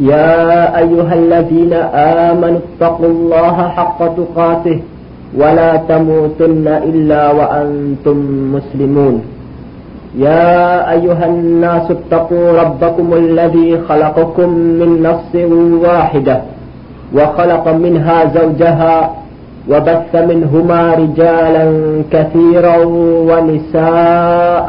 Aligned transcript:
يا 0.00 0.78
أيها 0.78 1.14
الذين 1.14 1.72
آمنوا 2.30 2.58
اتقوا 2.58 3.06
الله 3.06 3.68
حق 3.68 4.16
تقاته 4.16 4.80
ولا 5.38 5.76
تموتن 5.76 6.66
إلا 6.68 7.32
وأنتم 7.32 8.16
مسلمون. 8.54 9.22
يا 10.18 10.90
أيها 10.90 11.26
الناس 11.26 11.90
اتقوا 11.90 12.52
ربكم 12.62 13.14
الذي 13.14 13.80
خلقكم 13.88 14.48
من 14.48 15.02
نفس 15.02 15.34
واحدة 15.84 16.40
وخلق 17.16 17.68
منها 17.68 18.18
زوجها 18.34 19.10
وبث 19.70 20.12
منهما 20.14 20.94
رجالا 20.94 21.66
كثيرا 22.12 22.76
ونساء 23.28 24.68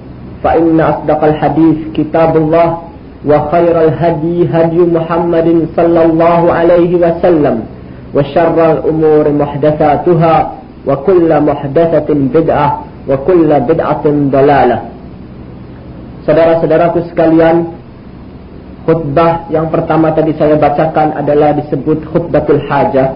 فإن 0.44 0.80
أصدق 0.80 1.24
الحديث 1.24 1.78
كتاب 1.94 2.36
الله 2.36 2.68
وخير 3.26 3.74
الهدي 3.88 4.48
هدي 4.52 4.80
محمد 4.96 5.48
صلى 5.76 6.00
الله 6.04 6.42
عليه 6.52 6.92
وسلم 6.94 7.56
وشر 8.14 8.58
الأمور 8.72 9.24
محدثاتها 9.32 10.36
وكل 10.86 11.30
محدثة 11.40 12.08
بدعة 12.34 12.68
وكل 13.08 13.50
بدعة 13.60 14.04
ضلالة 14.06 14.78
Saudara-saudaraku 16.26 17.06
sekalian, 17.06 17.70
khutbah 18.82 19.46
yang 19.46 19.70
pertama 19.70 20.10
tadi 20.10 20.34
saya 20.34 20.58
bacakan 20.58 21.14
adalah 21.14 21.54
disebut 21.54 22.02
khutbatul 22.10 22.66
hajah, 22.66 23.14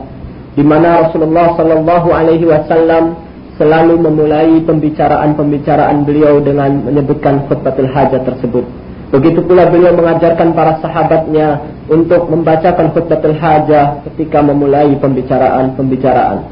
di 0.54 0.62
mana 0.62 1.10
Rasulullah 1.10 1.58
Sallallahu 1.58 2.06
Alaihi 2.14 2.46
Wasallam 2.46 3.18
selalu 3.55 3.95
memulai 4.03 4.59
pembicaraan-pembicaraan 4.67 6.03
beliau 6.03 6.43
dengan 6.43 6.83
menyebutkan 6.83 7.47
khutbatul 7.47 7.87
hajat 7.87 8.27
tersebut. 8.27 8.67
Begitu 9.15 9.39
pula 9.47 9.71
beliau 9.71 9.95
mengajarkan 9.95 10.51
para 10.51 10.75
sahabatnya 10.83 11.63
untuk 11.87 12.27
membacakan 12.27 12.91
khutbatul 12.91 13.37
hajah 13.37 14.03
ketika 14.11 14.43
memulai 14.43 14.91
pembicaraan-pembicaraan. 14.99 16.51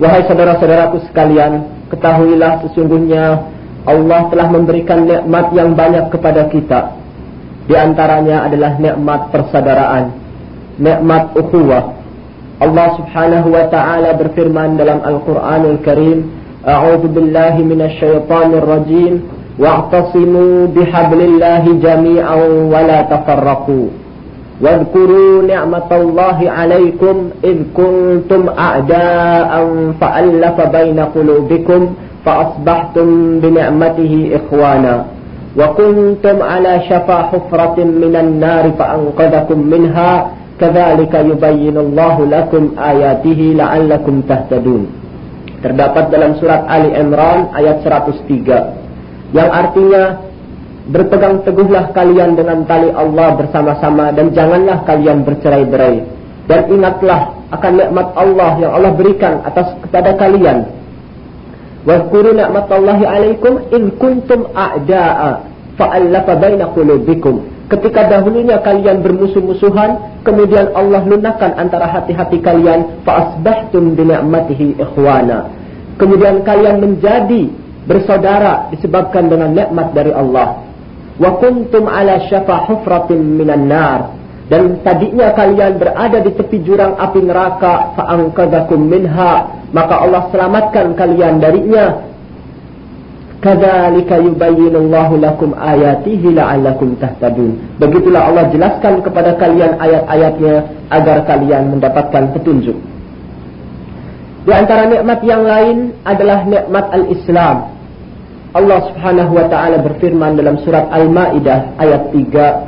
Wahai 0.00 0.24
saudara-saudaraku 0.24 1.04
sekalian, 1.12 1.68
ketahuilah 1.92 2.64
sesungguhnya 2.64 3.44
Allah 3.84 4.20
telah 4.32 4.48
memberikan 4.48 5.04
nikmat 5.04 5.52
yang 5.52 5.76
banyak 5.76 6.08
kepada 6.08 6.48
kita. 6.48 6.96
Di 7.68 7.76
antaranya 7.76 8.48
adalah 8.48 8.80
nikmat 8.80 9.30
persaudaraan, 9.30 10.04
nikmat 10.80 11.36
ukhuwah, 11.36 12.01
الله 12.60 12.88
سبحانه 12.98 13.44
وتعالى 13.46 14.10
برفرمان 14.18 14.76
دلم 14.76 15.00
القرآن 15.06 15.62
الكريم. 15.64 16.18
أعوذ 16.68 17.06
بالله 17.14 17.54
من 17.58 17.80
الشيطان 17.82 18.50
الرجيم. 18.54 19.14
واعتصموا 19.58 20.66
بحبل 20.76 21.20
الله 21.20 21.64
جميعا 21.82 22.36
ولا 22.72 23.02
تفرقوا. 23.02 23.86
واذكروا 24.62 25.42
نعمة 25.42 25.90
الله 25.92 26.38
عليكم 26.50 27.30
إذ 27.44 27.56
كنتم 27.76 28.42
أعداء 28.58 29.52
فألف 30.00 30.56
بين 30.60 30.98
قلوبكم 31.00 31.80
فأصبحتم 32.24 33.40
بنعمته 33.40 34.38
إخوانا. 34.38 35.04
وكنتم 35.58 36.42
على 36.42 36.80
شفا 36.88 37.18
حفرة 37.22 37.76
من 38.02 38.16
النار 38.16 38.70
فأنقذكم 38.78 39.58
منها. 39.58 40.26
Kadzalika 40.60 41.24
yubayyinullahu 41.24 42.28
lakum 42.28 42.76
ayatihi 42.76 43.56
la'allakum 43.56 44.24
tahtadun. 44.28 44.88
Terdapat 45.62 46.10
dalam 46.10 46.36
surat 46.42 46.66
Ali 46.66 46.90
Imran 46.92 47.54
ayat 47.54 47.86
103 47.86 49.32
yang 49.32 49.48
artinya 49.48 50.20
berpegang 50.90 51.46
teguhlah 51.46 51.94
kalian 51.94 52.34
dengan 52.34 52.66
tali 52.66 52.90
Allah 52.90 53.38
bersama-sama 53.38 54.10
dan 54.10 54.34
janganlah 54.34 54.82
kalian 54.82 55.22
bercerai-berai 55.22 56.02
dan 56.50 56.60
ingatlah 56.66 57.38
akan 57.54 57.72
nikmat 57.78 58.08
Allah 58.18 58.50
yang 58.58 58.72
Allah 58.74 58.92
berikan 58.96 59.44
atas 59.46 59.78
kepada 59.86 60.18
kalian. 60.18 60.66
Wa 61.86 62.06
zkuru 62.06 62.34
nikmatallahi 62.34 63.04
alaikum 63.06 63.62
in 63.70 63.94
kuntum 63.98 64.50
a'da'a 64.54 65.51
fa'allafa 65.80 66.36
baina 66.36 66.68
qulubikum 66.72 67.52
Ketika 67.72 68.04
dahulunya 68.04 68.60
kalian 68.60 69.00
bermusuh-musuhan, 69.00 70.20
kemudian 70.28 70.76
Allah 70.76 71.08
lunakkan 71.08 71.56
antara 71.56 71.88
hati-hati 71.88 72.44
kalian, 72.44 73.00
fa'asbahtum 73.00 73.96
bini'matihi 73.96 74.76
ikhwana. 74.76 75.48
Kemudian 75.96 76.44
kalian 76.44 76.84
menjadi 76.84 77.48
bersaudara 77.88 78.68
disebabkan 78.76 79.32
dengan 79.32 79.56
nikmat 79.56 79.96
dari 79.96 80.12
Allah. 80.12 80.60
Wa 81.16 81.40
kuntum 81.40 81.88
ala 81.88 82.20
syafa 82.28 82.68
hufratin 82.68 83.40
minan 83.40 83.64
nar. 83.72 84.20
Dan 84.52 84.84
tadinya 84.84 85.32
kalian 85.32 85.80
berada 85.80 86.20
di 86.20 86.28
tepi 86.36 86.60
jurang 86.60 87.00
api 87.00 87.24
neraka, 87.24 87.96
fa'angkadakum 87.96 88.84
minha. 88.84 89.64
Maka 89.72 89.94
Allah 89.96 90.28
selamatkan 90.28 90.92
kalian 90.92 91.40
darinya 91.40 92.11
Kadzalika 93.42 94.22
yubayyinullahu 94.22 95.18
lakum 95.18 95.50
ayatihi 95.58 96.30
la'allakum 96.30 96.94
tahtadun. 97.02 97.58
Begitulah 97.82 98.30
Allah 98.30 98.46
jelaskan 98.54 99.02
kepada 99.02 99.34
kalian 99.34 99.82
ayat-ayatnya 99.82 100.70
agar 100.94 101.26
kalian 101.26 101.74
mendapatkan 101.74 102.30
petunjuk. 102.38 102.78
Di 104.46 104.52
antara 104.54 104.86
nikmat 104.86 105.26
yang 105.26 105.42
lain 105.42 105.90
adalah 106.06 106.46
nikmat 106.46 106.86
al-Islam. 106.94 107.66
Allah 108.54 108.78
Subhanahu 108.94 109.34
wa 109.34 109.46
taala 109.50 109.82
berfirman 109.90 110.38
dalam 110.38 110.62
surat 110.62 110.86
Al-Maidah 110.94 111.82
ayat 111.82 112.14
3, 112.14 112.62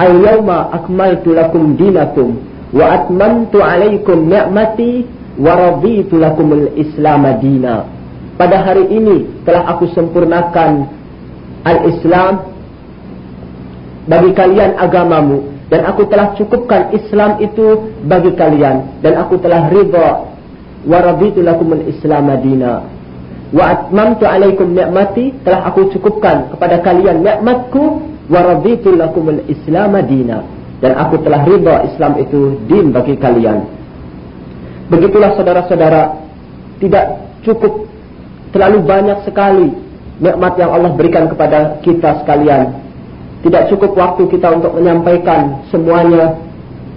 "Al-yauma 0.00 0.72
akmaltu 0.72 1.36
lakum 1.36 1.76
dinakum 1.76 2.40
wa 2.72 2.96
atmamtu 2.96 3.60
'alaikum 3.60 4.24
ni'mati 4.24 5.04
wa 5.36 5.52
raditu 5.52 6.16
lakumul 6.16 6.72
Islam 6.80 7.28
madina." 7.28 7.97
Pada 8.38 8.62
hari 8.62 8.86
ini 8.86 9.42
telah 9.42 9.66
aku 9.74 9.90
sempurnakan 9.90 10.86
al-Islam 11.66 12.54
bagi 14.06 14.30
kalian 14.32 14.78
agamamu. 14.78 15.58
Dan 15.68 15.84
aku 15.84 16.08
telah 16.08 16.32
cukupkan 16.32 16.96
Islam 16.96 17.44
itu 17.44 17.92
bagi 18.08 18.32
kalian. 18.32 19.04
Dan 19.04 19.20
aku 19.20 19.36
telah 19.42 19.68
ridha. 19.68 20.24
Wa 20.88 20.98
raditu 21.02 21.44
lakum 21.44 21.76
al-Islam 21.76 22.30
madina. 22.30 22.88
Wa 23.52 23.64
atmamtu 23.74 24.24
alaikum 24.24 24.72
ni'mati. 24.72 25.44
Telah 25.44 25.68
aku 25.68 25.92
cukupkan 25.92 26.56
kepada 26.56 26.80
kalian 26.80 27.20
nikmatku 27.20 28.00
wa 28.32 28.40
raditu 28.54 28.96
lakum 28.96 29.28
al-Islam 29.28 29.98
madina. 29.98 30.46
Dan 30.78 30.94
aku 30.94 31.20
telah 31.26 31.42
ridha 31.42 31.84
Islam 31.90 32.16
itu 32.22 32.54
din 32.64 32.94
bagi 32.94 33.18
kalian. 33.18 33.66
Begitulah 34.88 35.36
saudara-saudara 35.36 36.16
tidak 36.80 37.28
cukup 37.44 37.87
Terlalu 38.54 38.78
banyak 38.84 39.18
sekali 39.28 39.68
nikmat 40.18 40.58
yang 40.58 40.70
Allah 40.74 40.92
berikan 40.94 41.30
kepada 41.30 41.78
kita 41.84 42.24
sekalian. 42.24 42.74
Tidak 43.44 43.70
cukup 43.70 43.94
waktu 43.94 44.26
kita 44.26 44.50
untuk 44.58 44.74
menyampaikan 44.74 45.62
semuanya. 45.70 46.34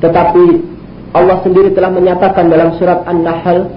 Tetapi 0.02 0.46
Allah 1.14 1.38
sendiri 1.46 1.70
telah 1.76 1.92
menyatakan 1.94 2.50
dalam 2.50 2.74
surat 2.82 3.06
An-Nahl, 3.06 3.70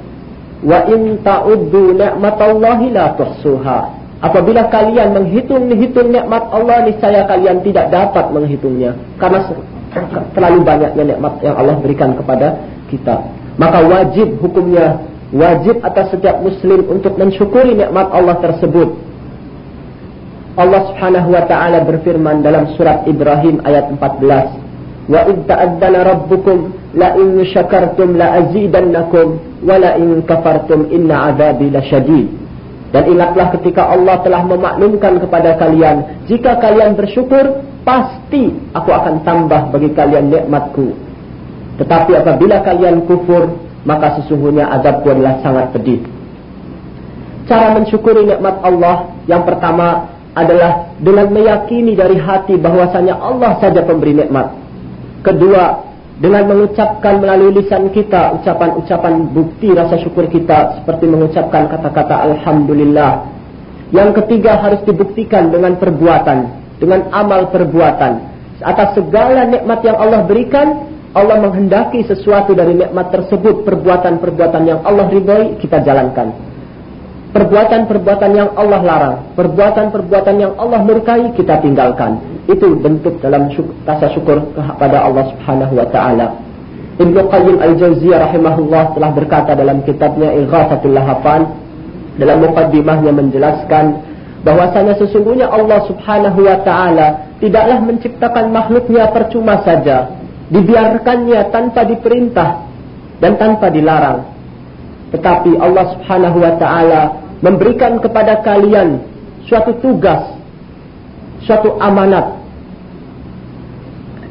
"Wa 0.65 0.89
in 0.89 1.21
ta'uddu 1.21 1.99
ni'matallahi 1.99 2.87
la 2.95 3.13
tuhsuha." 3.19 3.79
Apabila 4.25 4.73
kalian 4.73 5.13
menghitung-hitung 5.13 6.09
nikmat 6.09 6.49
Allah, 6.49 6.89
niscaya 6.89 7.29
kalian 7.29 7.61
tidak 7.61 7.93
dapat 7.93 8.33
menghitungnya 8.33 8.97
karena 9.21 9.45
terlalu 10.33 10.65
banyaknya 10.65 11.05
nikmat 11.13 11.35
yang 11.45 11.55
Allah 11.61 11.77
berikan 11.77 12.17
kepada 12.17 12.57
kita. 12.89 13.21
Maka 13.61 13.85
wajib 13.85 14.41
hukumnya, 14.41 14.99
wajib 15.35 15.83
atas 15.83 16.15
setiap 16.15 16.39
muslim 16.39 16.87
untuk 16.87 17.19
mensyukuri 17.19 17.75
nikmat 17.75 18.07
Allah 18.15 18.39
tersebut. 18.39 18.95
Allah 20.55 20.87
Subhanahu 20.95 21.35
wa 21.35 21.43
taala 21.51 21.83
berfirman 21.83 22.47
dalam 22.47 22.71
surat 22.79 23.03
Ibrahim 23.11 23.59
ayat 23.67 23.91
14, 23.91 24.55
"Wa 25.11 25.27
id 25.27 25.51
ta'addana 25.51 26.07
rabbukum 26.07 26.71
la 26.95 27.19
in 27.19 27.43
syakartum 27.51 28.15
la 28.15 28.39
azidannakum 28.39 29.43
wa 29.67 29.75
la 29.75 29.99
in 29.99 30.23
kafartum 30.23 30.95
inna 30.95 31.35
'adzabi 31.35 31.75
lasyadid." 31.75 32.31
Dan 32.95 33.11
ingatlah 33.11 33.51
ketika 33.59 33.91
Allah 33.91 34.23
telah 34.23 34.47
memaklumkan 34.47 35.19
kepada 35.19 35.59
kalian, 35.59 36.23
jika 36.31 36.63
kalian 36.63 36.95
bersyukur, 36.95 37.67
pasti 37.83 38.55
aku 38.71 38.91
akan 38.95 39.27
tambah 39.27 39.75
bagi 39.75 39.91
kalian 39.91 40.31
nikmatku. 40.31 40.95
Tetapi 41.83 42.23
apabila 42.23 42.63
kalian 42.63 43.03
kufur, 43.03 43.51
maka 43.85 44.21
sesungguhnya 44.21 44.69
azabku 44.81 45.13
adalah 45.13 45.41
sangat 45.45 45.73
pedih. 45.77 46.01
Cara 47.45 47.77
mensyukuri 47.77 48.25
nikmat 48.25 48.57
Allah 48.65 49.13
yang 49.29 49.45
pertama 49.45 50.09
adalah 50.35 50.97
dengan 50.99 51.31
meyakini 51.31 51.95
dari 51.95 52.19
hati 52.19 52.57
bahwasanya 52.59 53.15
Allah 53.15 53.61
saja 53.61 53.85
pemberi 53.85 54.17
nikmat. 54.17 54.51
Kedua, 55.23 55.85
dengan 56.15 56.47
mengucapkan 56.47 57.19
melalui 57.19 57.59
lisan 57.59 57.91
kita 57.91 58.39
ucapan-ucapan 58.41 59.35
bukti 59.35 59.75
rasa 59.75 59.99
syukur 59.99 60.31
kita 60.31 60.81
seperti 60.81 61.11
mengucapkan 61.11 61.67
kata-kata 61.71 62.33
alhamdulillah. 62.33 63.31
Yang 63.91 64.23
ketiga 64.23 64.59
harus 64.59 64.83
dibuktikan 64.83 65.53
dengan 65.55 65.79
perbuatan, 65.79 66.39
dengan 66.83 67.11
amal 67.15 67.53
perbuatan. 67.53 68.33
Atas 68.65 68.97
segala 68.97 69.45
nikmat 69.47 69.85
yang 69.85 69.99
Allah 70.01 70.25
berikan, 70.25 70.94
Allah 71.15 71.39
menghendaki 71.39 72.03
sesuatu 72.03 72.59
dari 72.59 72.75
nikmat 72.75 73.15
tersebut, 73.15 73.63
perbuatan-perbuatan 73.63 74.63
yang 74.67 74.83
Allah 74.83 75.07
ridhoi 75.07 75.63
kita 75.63 75.79
jalankan. 75.87 76.35
Perbuatan-perbuatan 77.31 78.31
yang 78.35 78.51
Allah 78.59 78.83
larang, 78.83 79.17
perbuatan-perbuatan 79.39 80.35
yang 80.43 80.53
Allah 80.59 80.83
murkai 80.83 81.31
kita 81.39 81.63
tinggalkan. 81.63 82.19
Itu 82.51 82.75
bentuk 82.83 83.23
dalam 83.23 83.47
syukur, 83.55 83.75
rasa 83.87 84.11
syukur 84.11 84.43
kepada 84.59 85.07
Allah 85.07 85.31
Subhanahu 85.35 85.73
wa 85.79 85.87
taala. 85.95 86.27
Ibnu 86.99 87.21
Qayyim 87.31 87.57
Al-Jauziyah 87.63 88.31
rahimahullah 88.31 88.99
telah 88.99 89.11
berkata 89.15 89.55
dalam 89.55 89.83
kitabnya 89.87 90.35
Ighathatul 90.35 90.95
Lahafan 90.95 91.43
dalam 92.19 92.43
mukaddimahnya 92.43 93.11
menjelaskan 93.11 94.03
bahwasanya 94.47 94.99
sesungguhnya 94.99 95.47
Allah 95.47 95.79
Subhanahu 95.91 96.43
wa 96.43 96.59
taala 96.63 97.35
tidaklah 97.39 97.79
menciptakan 97.83 98.51
makhluknya 98.51 99.11
percuma 99.11 99.59
saja 99.67 100.24
dibiarkannya 100.55 101.51
tanpa 101.51 101.83
diperintah 101.83 102.51
dan 103.19 103.35
tanpa 103.35 103.75
dilarang. 103.75 104.23
Tetapi 105.11 105.59
Allah 105.59 105.85
Subhanahu 105.99 106.39
wa 106.39 106.55
taala 106.63 107.03
memberikan 107.43 107.99
kepada 107.99 108.39
kalian 108.47 109.03
suatu 109.51 109.75
tugas, 109.83 110.39
suatu 111.43 111.75
amanat. 111.83 112.39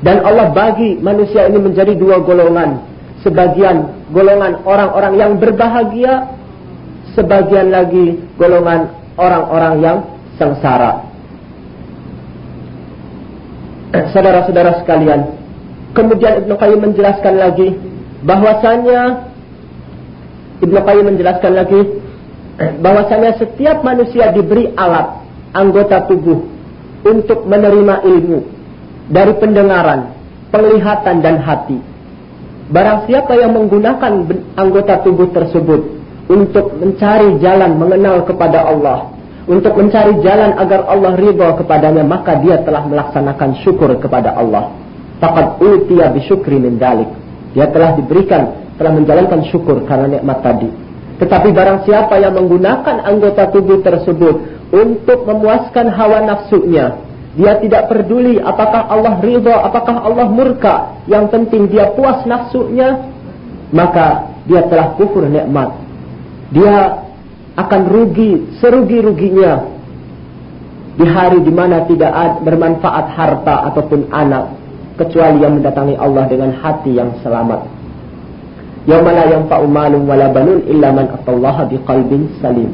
Dan 0.04 0.20
Allah 0.24 0.52
bagi 0.52 1.00
manusia 1.00 1.48
ini 1.48 1.60
menjadi 1.60 1.96
dua 1.96 2.20
golongan. 2.24 2.84
Sebagian 3.24 3.88
golongan 4.12 4.60
orang-orang 4.68 5.14
yang 5.16 5.32
berbahagia, 5.40 6.28
sebagian 7.16 7.72
lagi 7.72 8.20
golongan 8.36 8.92
orang-orang 9.16 9.74
yang 9.80 9.98
sengsara. 10.36 11.08
Saudara-saudara 14.12 14.84
sekalian, 14.84 15.43
Kemudian 15.94 16.42
Ibnu 16.46 16.54
Qayyim 16.58 16.82
menjelaskan 16.90 17.34
lagi 17.38 17.78
bahwasanya 18.26 19.30
Ibnu 20.66 20.80
Qayyim 20.82 21.06
menjelaskan 21.14 21.52
lagi 21.54 21.82
bahwasanya 22.86 23.38
setiap 23.38 23.86
manusia 23.86 24.34
diberi 24.34 24.74
alat 24.74 25.22
anggota 25.54 26.10
tubuh 26.10 26.50
untuk 27.06 27.46
menerima 27.46 28.02
ilmu 28.10 28.40
dari 29.14 29.38
pendengaran, 29.38 30.18
penglihatan 30.50 31.22
dan 31.22 31.38
hati. 31.38 31.78
Barang 32.74 33.06
siapa 33.06 33.38
yang 33.38 33.54
menggunakan 33.54 34.26
anggota 34.58 35.04
tubuh 35.06 35.30
tersebut 35.30 35.82
untuk 36.26 36.74
mencari 36.80 37.38
jalan 37.38 37.78
mengenal 37.78 38.26
kepada 38.26 38.66
Allah, 38.66 39.14
untuk 39.46 39.78
mencari 39.78 40.24
jalan 40.26 40.58
agar 40.58 40.90
Allah 40.90 41.14
ridha 41.20 41.54
kepadanya, 41.60 42.02
maka 42.02 42.40
dia 42.40 42.64
telah 42.66 42.88
melaksanakan 42.88 43.62
syukur 43.62 43.94
kepada 44.00 44.34
Allah 44.34 44.83
faqad 45.24 45.64
utiya 45.64 46.12
bisyukri 46.12 46.60
min 46.60 46.76
dalik. 46.76 47.08
Dia 47.56 47.72
telah 47.72 47.96
diberikan, 47.96 48.76
telah 48.76 48.92
menjalankan 48.92 49.48
syukur 49.48 49.88
karena 49.88 50.20
nikmat 50.20 50.44
tadi. 50.44 50.68
Tetapi 51.24 51.56
barang 51.56 51.88
siapa 51.88 52.20
yang 52.20 52.36
menggunakan 52.36 53.08
anggota 53.08 53.48
tubuh 53.56 53.80
tersebut 53.80 54.36
untuk 54.76 55.24
memuaskan 55.24 55.88
hawa 55.94 56.28
nafsunya, 56.28 57.00
dia 57.40 57.56
tidak 57.64 57.88
peduli 57.88 58.42
apakah 58.44 58.90
Allah 58.92 59.22
ridha, 59.24 59.64
apakah 59.64 60.04
Allah 60.04 60.28
murka. 60.28 61.00
Yang 61.08 61.26
penting 61.32 61.72
dia 61.72 61.94
puas 61.96 62.26
nafsunya, 62.28 63.08
maka 63.72 64.36
dia 64.44 64.68
telah 64.68 64.98
kufur 65.00 65.24
nikmat. 65.30 65.72
Dia 66.52 67.06
akan 67.54 67.82
rugi 67.88 68.58
serugi-ruginya 68.60 69.72
di 70.94 71.06
hari 71.06 71.42
di 71.42 71.54
mana 71.54 71.86
tidak 71.86 72.42
bermanfaat 72.42 73.06
harta 73.14 73.70
ataupun 73.74 74.10
anak 74.14 74.63
kecuali 74.98 75.42
yang 75.42 75.58
mendatangi 75.58 75.96
Allah 75.98 76.24
dengan 76.30 76.54
hati 76.54 76.94
yang 76.94 77.10
selamat. 77.26 77.66
Yauma 78.84 79.16
la 79.16 79.26
yanfa'u 79.32 79.66
malun 79.66 80.04
wala 80.04 80.28
banun 80.30 80.60
illa 80.68 80.92
man 80.92 81.08
atallaha 81.16 81.66
biqalbin 81.72 82.28
salim. 82.44 82.68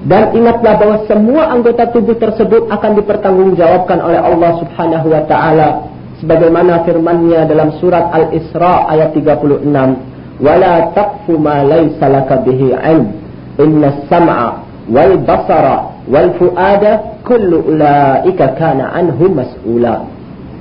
Dan 0.00 0.32
ingatlah 0.32 0.80
bahwa 0.80 0.96
semua 1.04 1.52
anggota 1.52 1.84
tubuh 1.92 2.16
tersebut 2.16 2.72
akan 2.72 2.90
dipertanggungjawabkan 3.04 4.00
oleh 4.00 4.16
Allah 4.16 4.50
Subhanahu 4.64 5.12
wa 5.12 5.22
taala 5.28 5.68
sebagaimana 6.24 6.88
firman-Nya 6.88 7.44
dalam 7.44 7.76
surat 7.84 8.08
Al-Isra 8.08 8.88
ayat 8.88 9.12
36, 9.12 10.00
"Wala 10.40 10.88
taqfu 10.96 11.36
ma 11.36 11.60
laysa 11.60 12.08
bihi 12.48 12.72
'ilm. 12.72 13.06
Inna 13.60 13.92
as-sam'a 13.92 14.48
wal 14.88 15.20
basara 15.20 15.92
wal 16.08 16.32
fuada 16.40 17.20
kullu 17.28 17.68
ulaika 17.68 18.56
kana 18.56 18.96
anhu 18.96 19.28
mas'ula." 19.28 20.09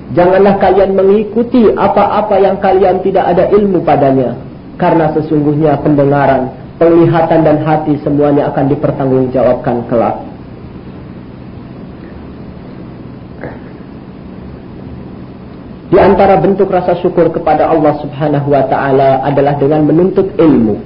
Janganlah 0.09 0.57
kalian 0.57 0.97
mengikuti 0.97 1.69
apa-apa 1.69 2.41
yang 2.41 2.57
kalian 2.57 2.97
tidak 3.05 3.29
ada 3.29 3.45
ilmu 3.53 3.85
padanya. 3.85 4.33
Karena 4.81 5.13
sesungguhnya 5.13 5.77
pendengaran, 5.85 6.49
penglihatan 6.81 7.45
dan 7.45 7.57
hati 7.61 7.93
semuanya 8.01 8.49
akan 8.49 8.65
dipertanggungjawabkan 8.73 9.85
kelak. 9.85 10.17
Di 15.89 15.97
antara 15.97 16.37
bentuk 16.41 16.69
rasa 16.69 16.97
syukur 17.01 17.33
kepada 17.33 17.69
Allah 17.69 17.97
Subhanahu 18.01 18.49
wa 18.49 18.65
taala 18.65 19.25
adalah 19.25 19.57
dengan 19.57 19.85
menuntut 19.85 20.25
ilmu. 20.37 20.77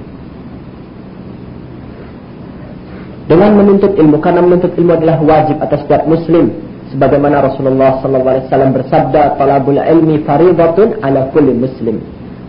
Dengan 3.24 3.56
menuntut 3.56 3.96
ilmu 3.96 4.20
karena 4.20 4.44
menuntut 4.44 4.72
ilmu 4.76 4.92
adalah 5.00 5.16
wajib 5.24 5.56
atas 5.64 5.80
setiap 5.84 6.04
muslim 6.04 6.73
sebagaimana 6.94 7.42
Rasulullah 7.42 7.98
wasallam 7.98 8.70
bersabda 8.70 9.34
talabul 9.34 9.82
ilmi 9.82 10.22
faridatun 10.22 11.02
ala 11.02 11.26
kulli 11.34 11.50
muslim. 11.50 11.98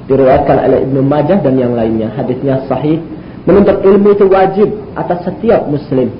Diriwayatkan 0.05 0.69
oleh 0.69 0.85
Ibnu 0.85 1.01
Majah 1.01 1.41
dan 1.41 1.57
yang 1.57 1.73
lainnya. 1.73 2.13
Hadisnya 2.13 2.61
sahih. 2.69 3.01
Menuntut 3.49 3.81
ilmu 3.81 4.13
itu 4.13 4.25
wajib 4.29 4.69
atas 4.93 5.25
setiap 5.25 5.65
muslim. 5.65 6.13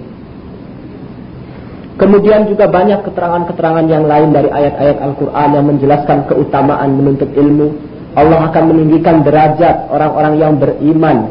Kemudian 1.96 2.50
juga 2.50 2.66
banyak 2.68 3.08
keterangan-keterangan 3.08 3.86
yang 3.88 4.04
lain 4.10 4.34
dari 4.34 4.50
ayat-ayat 4.52 4.98
Al-Qur'an 5.00 5.50
yang 5.54 5.66
menjelaskan 5.70 6.28
keutamaan 6.28 6.98
menuntut 6.98 7.30
ilmu. 7.32 7.78
Allah 8.18 8.52
akan 8.52 8.64
meninggikan 8.74 9.22
derajat 9.22 9.88
orang-orang 9.94 10.34
yang 10.42 10.54
beriman 10.58 11.30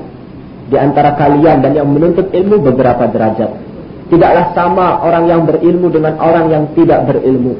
di 0.71 0.77
antara 0.79 1.19
kalian 1.19 1.61
dan 1.61 1.73
yang 1.77 1.91
menuntut 1.91 2.33
ilmu 2.33 2.65
beberapa 2.65 3.05
derajat 3.11 3.64
Tidaklah 4.13 4.53
sama 4.53 5.01
orang 5.01 5.25
yang 5.33 5.43
berilmu 5.49 5.89
dengan 5.89 6.21
orang 6.21 6.53
yang 6.53 6.65
tidak 6.77 7.09
berilmu. 7.09 7.57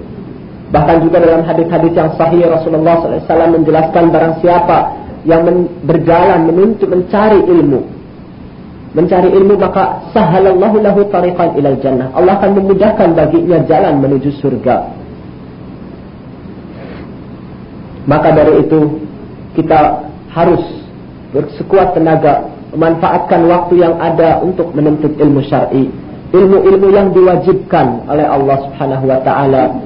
Bahkan 0.75 0.97
juga 1.07 1.23
dalam 1.23 1.47
hadis-hadis 1.47 1.93
yang 1.95 2.11
sahih 2.19 2.51
Rasulullah 2.51 2.99
SAW 3.01 3.57
menjelaskan 3.63 4.05
barang 4.11 4.35
siapa 4.43 4.79
yang 5.25 5.47
men 5.47 5.71
berjalan 5.89 6.51
menuntut 6.51 6.91
mencari 6.91 7.41
ilmu. 7.47 7.81
Mencari 8.95 9.31
ilmu 9.33 9.55
maka 9.59 10.05
sahalallahu 10.11 10.77
lahu 10.83 11.01
tariqan 11.09 11.57
ilal 11.59 11.79
jannah. 11.79 12.11
Allah 12.13 12.39
akan 12.43 12.61
memudahkan 12.61 13.09
baginya 13.17 13.59
jalan 13.65 14.03
menuju 14.05 14.31
surga. 14.39 14.77
Maka 18.05 18.29
dari 18.37 18.69
itu 18.69 19.01
kita 19.57 20.11
harus 20.29 20.61
bersekuat 21.33 21.97
tenaga 21.97 22.51
memanfaatkan 22.75 23.47
waktu 23.49 23.81
yang 23.81 23.95
ada 23.97 24.43
untuk 24.43 24.75
menuntut 24.75 25.15
ilmu 25.17 25.41
syar'i 25.47 26.04
ilmu-ilmu 26.35 26.89
yang 26.91 27.15
diwajibkan 27.15 28.11
oleh 28.11 28.27
Allah 28.27 28.57
Subhanahu 28.67 29.05
wa 29.07 29.19
taala 29.23 29.79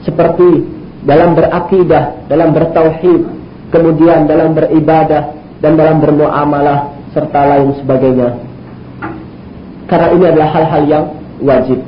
seperti 0.00 0.64
dalam 1.04 1.36
berakidah, 1.36 2.24
dalam 2.24 2.56
bertauhid, 2.56 3.20
kemudian 3.68 4.24
dalam 4.24 4.56
beribadah 4.56 5.36
dan 5.60 5.76
dalam 5.76 6.00
bermuamalah 6.00 6.96
serta 7.12 7.40
lain 7.44 7.76
sebagainya. 7.84 8.32
Karena 9.92 10.08
ini 10.16 10.24
adalah 10.24 10.48
hal-hal 10.56 10.82
yang 10.88 11.04
wajib. 11.44 11.78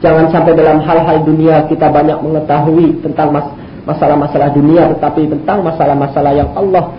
Jangan 0.00 0.32
sampai 0.32 0.56
dalam 0.56 0.80
hal-hal 0.82 1.22
dunia 1.22 1.68
kita 1.68 1.92
banyak 1.92 2.18
mengetahui 2.24 3.04
tentang 3.04 3.36
masalah-masalah 3.84 4.48
dunia 4.56 4.90
tetapi 4.96 5.28
tentang 5.28 5.60
masalah-masalah 5.60 6.32
yang 6.32 6.50
Allah 6.56 6.94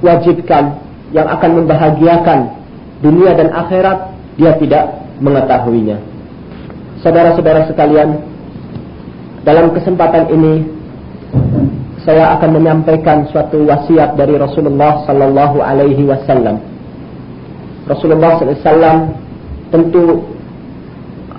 wajibkan 0.00 0.80
yang 1.12 1.28
akan 1.28 1.50
membahagiakan 1.62 2.38
dunia 3.04 3.36
dan 3.36 3.52
akhirat 3.52 4.17
dia 4.38 4.54
tidak 4.56 4.84
mengetahuinya. 5.18 5.98
Saudara-saudara 7.02 7.66
sekalian, 7.66 8.22
dalam 9.42 9.74
kesempatan 9.74 10.30
ini 10.30 10.54
saya 12.06 12.38
akan 12.38 12.50
menyampaikan 12.56 13.26
suatu 13.28 13.66
wasiat 13.66 14.14
dari 14.14 14.38
Rasulullah 14.38 15.02
sallallahu 15.04 15.58
alaihi 15.60 16.06
wasallam. 16.06 16.62
Rasulullah 17.90 18.38
wasallam 18.38 19.12
tentu 19.74 20.22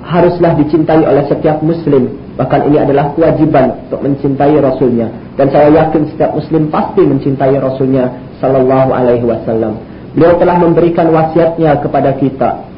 haruslah 0.10 0.58
dicintai 0.58 1.06
oleh 1.06 1.24
setiap 1.30 1.62
muslim 1.62 2.10
bahkan 2.34 2.66
ini 2.66 2.82
adalah 2.82 3.14
kewajiban 3.14 3.78
untuk 3.86 4.00
mencintai 4.00 4.58
rasulnya 4.58 5.12
dan 5.38 5.52
saya 5.54 5.70
yakin 5.70 6.08
setiap 6.10 6.32
muslim 6.34 6.72
pasti 6.72 7.04
mencintai 7.04 7.60
rasulnya 7.62 8.10
sallallahu 8.42 8.90
alaihi 8.96 9.28
wasallam 9.28 9.78
beliau 10.18 10.34
telah 10.42 10.58
memberikan 10.58 11.14
wasiatnya 11.14 11.78
kepada 11.84 12.16
kita 12.18 12.69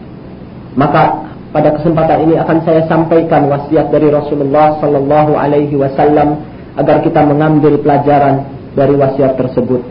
maka 0.77 1.31
pada 1.51 1.75
kesempatan 1.75 2.31
ini 2.31 2.35
akan 2.39 2.57
saya 2.63 2.87
sampaikan 2.87 3.51
wasiat 3.51 3.91
dari 3.91 4.07
Rasulullah 4.07 4.79
sallallahu 4.79 5.35
alaihi 5.35 5.75
wasallam 5.75 6.39
agar 6.79 7.03
kita 7.03 7.27
mengambil 7.27 7.75
pelajaran 7.83 8.47
dari 8.71 8.95
wasiat 8.95 9.35
tersebut. 9.35 9.83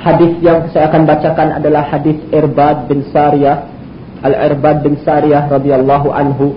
Hadis 0.00 0.32
yang 0.40 0.64
saya 0.72 0.88
akan 0.88 1.04
bacakan 1.04 1.60
adalah 1.60 1.84
hadis 1.92 2.16
Irbad 2.32 2.88
bin 2.88 3.04
Sariyah 3.12 3.80
Al-Irbad 4.20 4.84
bin 4.84 5.00
Sariyah 5.00 5.48
radhiyallahu 5.48 6.08
anhu. 6.12 6.52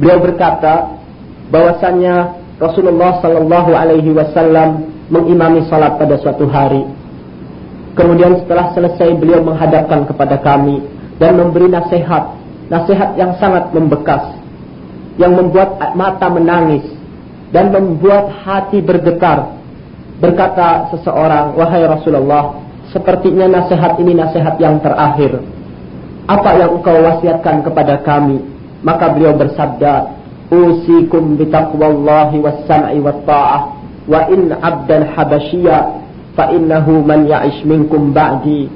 Beliau 0.00 0.20
berkata 0.20 0.96
bahwasannya 1.52 2.40
Rasulullah 2.56 3.20
sallallahu 3.20 3.70
alaihi 3.76 4.12
wasallam 4.16 4.88
mengimami 5.12 5.64
salat 5.68 6.00
pada 6.00 6.16
suatu 6.16 6.48
hari. 6.48 6.88
Kemudian 7.96 8.44
setelah 8.44 8.72
selesai 8.72 9.12
beliau 9.18 9.44
menghadapkan 9.44 10.08
kepada 10.08 10.40
kami 10.40 10.97
dan 11.18 11.38
memberi 11.38 11.68
nasihat. 11.70 12.34
Nasihat 12.68 13.16
yang 13.16 13.32
sangat 13.40 13.72
membekas 13.72 14.38
yang 15.18 15.34
membuat 15.34 15.76
mata 15.98 16.30
menangis 16.30 16.86
dan 17.50 17.74
membuat 17.74 18.30
hati 18.46 18.80
bergetar. 18.80 19.58
Berkata 20.18 20.90
seseorang 20.94 21.58
wahai 21.58 21.86
Rasulullah 21.86 22.58
sepertinya 22.90 23.46
nasihat 23.50 23.98
ini 23.98 24.14
nasihat 24.14 24.56
yang 24.62 24.78
terakhir. 24.82 25.42
Apa 26.28 26.50
yang 26.58 26.70
engkau 26.78 26.96
wasiatkan 27.02 27.66
kepada 27.66 28.02
kami? 28.06 28.42
Maka 28.82 29.10
beliau 29.10 29.34
bersabda 29.34 30.18
usikum 30.54 31.34
bitaqwallahi 31.34 32.38
was-sam'i 32.40 32.98
wat-ta'ah 33.02 33.62
wa 34.08 34.20
in 34.32 34.54
'abdan 34.54 35.12
habasyiya 35.12 35.78
fa 36.38 36.50
innahu 36.54 37.02
man 37.02 37.26
ya'ish 37.26 37.64
minkum 37.66 38.14
ba'di 38.14 38.70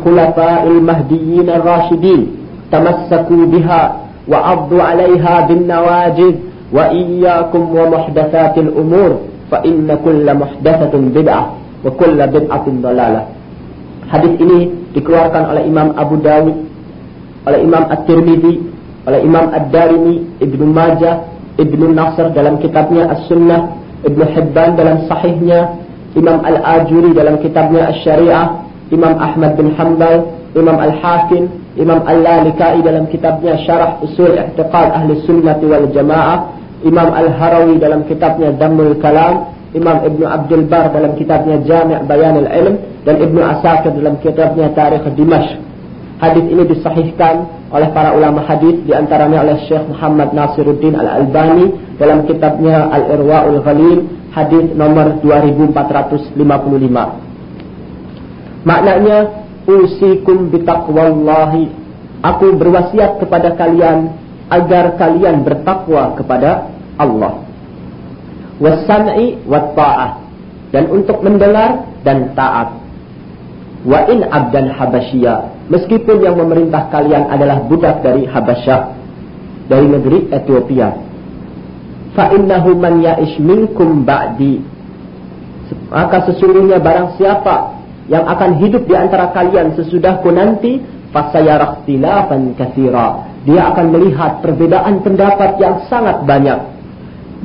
khulafa'il 0.00 0.80
mahdiyyin 0.80 1.50
ar-rasyidin 1.50 2.40
tamassaku 2.72 3.50
biha 3.50 3.82
wa 4.30 4.38
'addu 4.40 4.78
'alayha 4.80 5.50
bin 5.50 5.66
nawajid 5.68 6.40
wa 6.70 6.88
iyyakum 6.94 7.68
wa 7.68 7.90
muhdatsatil 7.98 8.70
umur 8.72 9.26
fa 9.50 9.60
inna 9.66 9.98
kulla 9.98 10.38
muhdatsatin 10.38 11.10
bid'ah 11.10 11.44
wa 11.82 11.90
kullu 11.98 12.22
bid'atin 12.30 12.74
dalalah. 12.80 13.26
Hadis 14.10 14.34
ini 14.38 14.70
dikeluarkan 14.94 15.54
oleh 15.54 15.62
Imam 15.66 15.94
Abu 15.94 16.18
Dawud, 16.18 16.56
oleh 17.46 17.58
Imam 17.62 17.86
At-Tirmidzi, 17.90 18.54
oleh 19.06 19.20
Imam 19.22 19.54
Ad-Darimi, 19.54 20.42
Ibnu 20.42 20.66
Majah, 20.66 21.26
Ibnu 21.58 21.94
Nasr 21.94 22.34
dalam 22.34 22.58
kitabnya 22.58 23.06
As-Sunnah, 23.06 23.79
Ibnu 24.06 24.24
Hibban 24.32 24.76
dalam 24.80 25.04
sahihnya, 25.06 25.76
Imam 26.16 26.42
Al-Ajuri 26.42 27.14
dalam 27.14 27.38
kitabnya 27.38 27.92
Asy-Syariah, 27.94 28.46
Imam 28.90 29.14
Ahmad 29.20 29.54
bin 29.54 29.70
Hanbal, 29.78 30.26
Imam 30.58 30.74
Al-Hakim, 30.74 31.46
Imam 31.78 32.02
Al-Lalikai 32.02 32.82
dalam 32.82 33.06
kitabnya 33.06 33.54
Syarah 33.62 34.02
Usul 34.02 34.34
I'tiqad 34.34 34.88
Ahli 34.90 35.22
Sunnah 35.22 35.54
wal 35.62 35.86
Jamaah, 35.94 36.38
Imam 36.82 37.14
Al-Harawi 37.14 37.78
dalam 37.78 38.02
kitabnya 38.10 38.50
Dammul 38.56 38.98
Kalam, 38.98 39.54
Imam 39.70 40.02
Ibn 40.02 40.20
Abdul 40.26 40.66
Bar 40.66 40.90
dalam 40.90 41.14
kitabnya 41.14 41.62
Jami' 41.62 42.02
Bayan 42.10 42.42
al-Ilm 42.42 42.74
dan 43.06 43.16
Ibn 43.22 43.36
Asakir 43.54 43.94
dalam 43.94 44.18
kitabnya 44.18 44.74
Tarikh 44.74 45.06
Dimash. 45.14 45.54
Hadis 46.18 46.44
ini 46.50 46.66
disahihkan 46.66 47.46
oleh 47.70 47.88
para 47.94 48.18
ulama 48.18 48.42
hadis 48.46 48.82
di 48.82 48.90
antaranya 48.90 49.46
oleh 49.46 49.62
Syekh 49.70 49.86
Muhammad 49.86 50.34
Nasiruddin 50.34 50.98
Al-Albani 50.98 51.94
dalam 51.96 52.26
kitabnya 52.26 52.90
Al-Irwaul 52.90 53.62
Ghalil 53.62 54.10
hadis 54.34 54.74
nomor 54.74 55.22
2455. 55.22 56.34
Maknanya 58.66 59.18
usikum 59.70 60.50
bitaqwallahi 60.50 61.70
aku 62.26 62.58
berwasiat 62.58 63.22
kepada 63.22 63.54
kalian 63.54 64.18
agar 64.50 64.98
kalian 64.98 65.46
bertakwa 65.46 66.18
kepada 66.18 66.74
Allah 66.98 67.50
wasam'i 68.60 69.40
wat 69.48 69.72
ta'ah 69.72 70.20
dan 70.70 70.86
untuk 70.92 71.24
mendengar 71.24 71.88
dan 72.04 72.36
taat. 72.36 72.76
Wa 73.86 74.04
in 74.12 74.26
abdan 74.26 74.68
habasyiya. 74.72 75.68
Meskipun 75.72 76.20
yang 76.20 76.36
memerintah 76.36 76.90
kalian 76.92 77.30
adalah 77.30 77.64
budak 77.64 78.04
dari 78.04 78.26
Habasyah 78.26 78.80
dari 79.70 79.86
negeri 79.86 80.28
Ethiopia. 80.28 80.98
Fa 82.12 82.34
innahu 82.34 82.74
man 82.74 83.00
ya'ish 83.00 83.38
minkum 83.38 84.02
ba'di. 84.02 84.60
Maka 85.88 86.26
sesungguhnya 86.26 86.82
barang 86.82 87.14
siapa 87.14 87.78
yang 88.10 88.26
akan 88.26 88.58
hidup 88.58 88.82
di 88.90 88.94
antara 88.98 89.30
kalian 89.30 89.78
sesudahku 89.78 90.34
nanti 90.34 90.82
fasayarah 91.14 91.86
tilafan 91.86 92.58
katsira 92.58 93.30
dia 93.48 93.72
akan 93.72 93.86
melihat 93.88 94.44
perbedaan 94.44 95.00
pendapat 95.00 95.56
yang 95.56 95.80
sangat 95.88 96.20
banyak. 96.28 96.60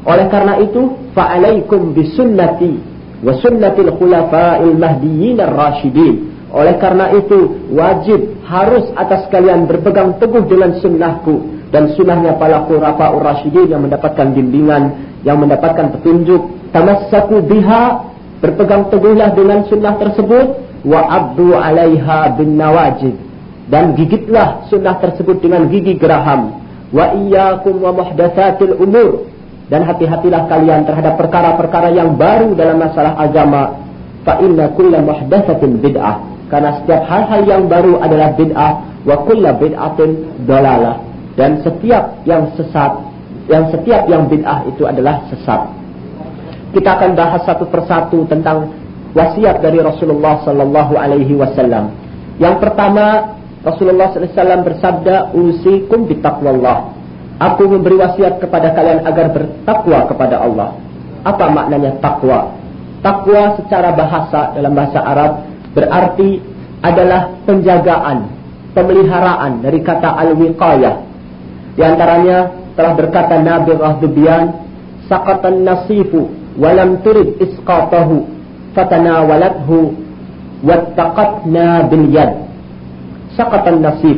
Oleh 0.04 0.28
karena 0.28 0.60
itu 0.60 0.92
fa'alaikum 1.16 1.96
bisunnati 1.96 2.95
wa 3.26 3.34
sunnatil 3.42 3.90
khulafa'il 3.98 4.78
mahdiyyin 4.78 5.42
ar-rasyidin. 5.42 6.16
Oleh 6.54 6.78
karena 6.78 7.10
itu 7.12 7.68
wajib 7.74 8.40
harus 8.46 8.88
atas 8.94 9.28
kalian 9.34 9.66
berpegang 9.66 10.22
teguh 10.22 10.46
dengan 10.46 10.78
sunnahku. 10.78 11.58
Dan 11.74 11.92
sunnahnya 11.98 12.38
para 12.38 12.64
khulafa'ur 12.70 13.26
rasyidin 13.26 13.74
yang 13.74 13.82
mendapatkan 13.84 14.30
bimbingan, 14.32 14.94
yang 15.26 15.42
mendapatkan 15.42 15.98
petunjuk. 15.98 16.70
Tamassaku 16.70 17.42
biha 17.44 18.14
berpegang 18.40 18.94
teguhlah 18.94 19.34
dengan 19.34 19.66
sunnah 19.66 19.98
tersebut. 19.98 20.48
Wa 20.86 21.02
abdu 21.10 21.58
'alaiha 21.58 22.38
bin 22.38 22.62
nawajid. 22.62 23.18
Dan 23.66 23.98
gigitlah 23.98 24.70
sunnah 24.70 25.02
tersebut 25.02 25.42
dengan 25.42 25.66
gigi 25.68 25.98
geraham. 25.98 26.62
Wa 26.94 27.18
iyyakum 27.18 27.82
wa 27.82 27.90
muhdatsatil 27.90 28.78
umur 28.78 29.35
dan 29.66 29.82
hati-hatilah 29.82 30.46
kalian 30.46 30.86
terhadap 30.86 31.18
perkara-perkara 31.18 31.90
yang 31.90 32.14
baru 32.14 32.54
dalam 32.54 32.78
masalah 32.78 33.18
agama. 33.18 33.82
Fa 34.22 34.38
inna 34.42 34.70
kulla 34.78 35.02
muhdatsatin 35.02 35.82
bid'ah. 35.82 36.22
Karena 36.46 36.78
setiap 36.82 37.02
hal-hal 37.10 37.42
yang 37.50 37.64
baru 37.66 37.98
adalah 37.98 38.38
bid'ah. 38.38 38.74
Wa 39.06 39.26
kulla 39.26 39.58
bid'atin 39.58 40.46
dalalah. 40.46 41.02
Dan 41.34 41.66
setiap 41.66 42.22
yang 42.30 42.54
sesat 42.54 43.16
yang 43.46 43.70
setiap 43.70 44.10
yang 44.10 44.26
bid'ah 44.26 44.66
itu 44.70 44.86
adalah 44.90 45.26
sesat. 45.30 45.70
Kita 46.74 46.98
akan 46.98 47.14
bahas 47.14 47.42
satu 47.46 47.70
persatu 47.70 48.26
tentang 48.26 48.74
wasiat 49.14 49.62
dari 49.62 49.82
Rasulullah 49.82 50.42
sallallahu 50.42 50.94
alaihi 50.98 51.38
wasallam. 51.38 51.94
Yang 52.42 52.56
pertama 52.66 53.38
Rasulullah 53.62 54.14
sallallahu 54.14 54.30
alaihi 54.30 54.38
wasallam 54.38 54.62
bersabda 54.66 55.16
usikum 55.38 56.00
bitaqwallah 56.10 56.95
Aku 57.36 57.68
memberi 57.68 58.00
wasiat 58.00 58.40
kepada 58.40 58.72
kalian 58.72 59.04
agar 59.04 59.36
bertakwa 59.36 60.08
kepada 60.08 60.40
Allah. 60.40 60.80
Apa 61.28 61.52
maknanya 61.52 62.00
takwa? 62.00 62.56
Takwa 63.04 63.60
secara 63.60 63.92
bahasa 63.92 64.56
dalam 64.56 64.72
bahasa 64.72 65.00
Arab 65.04 65.32
berarti 65.76 66.40
adalah 66.80 67.36
penjagaan, 67.44 68.32
pemeliharaan 68.72 69.60
dari 69.60 69.84
kata 69.84 70.16
al-wiqayah. 70.16 70.96
Di 71.76 71.84
antaranya 71.84 72.56
telah 72.80 72.94
berkata 72.96 73.36
Nabi 73.44 73.72
Rahdubian, 73.76 74.46
Sakatan 75.12 75.68
nasifu 75.68 76.32
walam 76.56 77.04
turid 77.04 77.36
isqatahu 77.38 78.26
fatanawalathu 78.74 79.92
wattaqatna 80.64 81.92
bil 81.92 82.08
yad. 82.10 82.32
Sakatan 83.36 83.84
nasif 83.84 84.18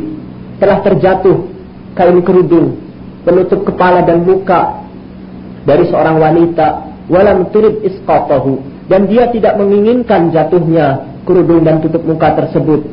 telah 0.62 0.86
terjatuh 0.86 1.50
kain 1.98 2.22
kerudung 2.22 2.87
penutup 3.28 3.68
kepala 3.68 4.08
dan 4.08 4.24
muka 4.24 4.88
dari 5.68 5.84
seorang 5.92 6.16
wanita 6.16 6.68
walam 7.12 7.52
turid 7.52 7.84
isqatahu 7.84 8.64
dan 8.88 9.12
dia 9.12 9.28
tidak 9.36 9.60
menginginkan 9.60 10.32
jatuhnya 10.32 11.04
kerudung 11.28 11.68
dan 11.68 11.84
tutup 11.84 12.08
muka 12.08 12.40
tersebut 12.40 12.88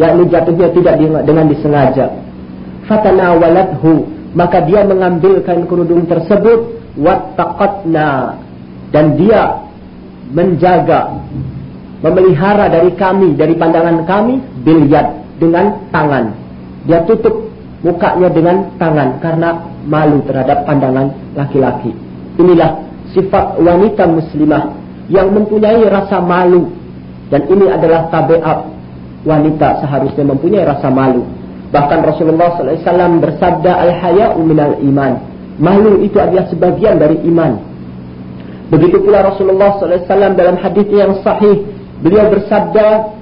yakni 0.00 0.24
jatuhnya 0.32 0.72
tidak 0.72 0.94
dengan 1.28 1.46
disengaja. 1.52 2.16
Fatanawalathu 2.88 4.08
maka 4.32 4.64
dia 4.64 4.82
mengambil 4.88 5.44
kain 5.44 5.68
kerudung 5.68 6.08
tersebut 6.08 6.80
wattaqatna 6.98 8.40
dan 8.90 9.20
dia 9.20 9.68
menjaga 10.32 11.22
memelihara 12.02 12.72
dari 12.72 12.92
kami 12.96 13.38
dari 13.38 13.54
pandangan 13.54 14.02
kami 14.08 14.40
bilyad 14.64 15.38
dengan 15.38 15.88
tangan. 15.92 16.34
Dia 16.84 17.04
tutup 17.08 17.53
mukanya 17.84 18.32
dengan 18.32 18.72
tangan 18.80 19.20
karena 19.20 19.60
malu 19.84 20.24
terhadap 20.24 20.64
pandangan 20.64 21.12
laki-laki. 21.36 21.92
Inilah 22.40 22.80
sifat 23.12 23.60
wanita 23.60 24.08
muslimah 24.08 24.72
yang 25.12 25.30
mempunyai 25.30 25.84
rasa 25.92 26.18
malu 26.24 26.72
dan 27.28 27.44
ini 27.52 27.68
adalah 27.68 28.08
tabiat 28.08 28.58
wanita 29.28 29.84
seharusnya 29.84 30.24
mempunyai 30.24 30.64
rasa 30.64 30.88
malu. 30.88 31.22
Bahkan 31.70 32.00
Rasulullah 32.06 32.54
SAW 32.54 33.18
bersabda 33.18 33.72
al-haya'u 33.82 34.38
minal 34.40 34.78
iman. 34.80 35.12
Malu 35.58 36.02
itu 36.02 36.18
adalah 36.18 36.46
sebagian 36.48 36.98
dari 36.98 37.18
iman. 37.28 37.58
Begitu 38.70 39.02
pula 39.02 39.26
Rasulullah 39.26 39.76
SAW 39.76 40.34
dalam 40.34 40.56
hadis 40.58 40.88
yang 40.88 41.18
sahih 41.20 41.66
beliau 42.00 42.32
bersabda 42.32 43.12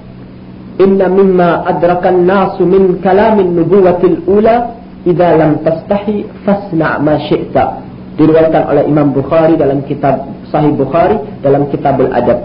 inna 0.81 1.07
mimma 1.09 1.69
adrakan 1.69 2.25
nasu 2.25 2.65
min 2.65 3.01
kalamin 3.05 3.53
nubuwatil 3.53 4.25
ula 4.25 4.77
idza 5.05 5.29
lam 5.37 5.61
tastahi 5.61 6.25
fasna' 6.47 7.01
ma 7.03 7.19
syi'ta. 7.29 7.65
Diriwayatkan 8.17 8.69
oleh 8.69 8.85
Imam 8.89 9.17
Bukhari 9.17 9.57
dalam 9.57 9.81
kitab 9.89 10.29
Sahih 10.53 10.77
Bukhari 10.77 11.17
dalam 11.41 11.73
kitab 11.73 11.97
Al-Adab 11.97 12.39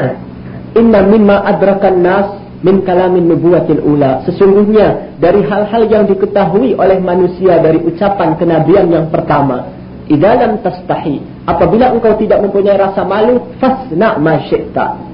inna 0.80 1.04
mimma 1.04 1.44
adrakan 1.44 2.00
nas 2.00 2.28
min 2.64 2.80
kalamin 2.80 3.28
nubuwatil 3.28 3.84
ula. 3.84 4.24
Sesungguhnya 4.24 5.20
dari 5.20 5.44
hal-hal 5.44 5.84
yang 5.88 6.04
diketahui 6.08 6.76
oleh 6.80 6.96
manusia 7.00 7.60
dari 7.60 7.80
ucapan 7.84 8.40
kenabian 8.40 8.88
yang 8.88 9.12
pertama 9.12 9.76
idza 10.06 10.32
lam 10.38 10.62
tastahi 10.62 11.46
apabila 11.46 11.90
engkau 11.90 12.14
tidak 12.18 12.38
mempunyai 12.40 12.78
rasa 12.78 13.02
malu 13.02 13.42
fasna' 13.58 14.18
ma 14.22 14.38
syi'ta 14.46 15.05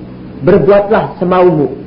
berbuatlah 0.42 1.16
semaumu. 1.22 1.78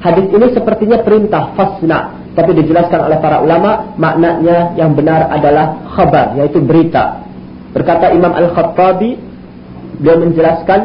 Hadis 0.00 0.28
ini 0.28 0.52
sepertinya 0.52 1.00
perintah 1.00 1.56
fasna, 1.56 2.28
tapi 2.36 2.52
dijelaskan 2.60 3.08
oleh 3.08 3.18
para 3.24 3.40
ulama 3.40 3.96
maknanya 3.96 4.76
yang 4.76 4.92
benar 4.92 5.32
adalah 5.32 5.80
khabar, 5.96 6.36
yaitu 6.36 6.60
berita. 6.60 7.24
Berkata 7.72 8.12
Imam 8.12 8.34
Al-Khattabi, 8.36 9.16
dia 10.02 10.14
menjelaskan 10.18 10.80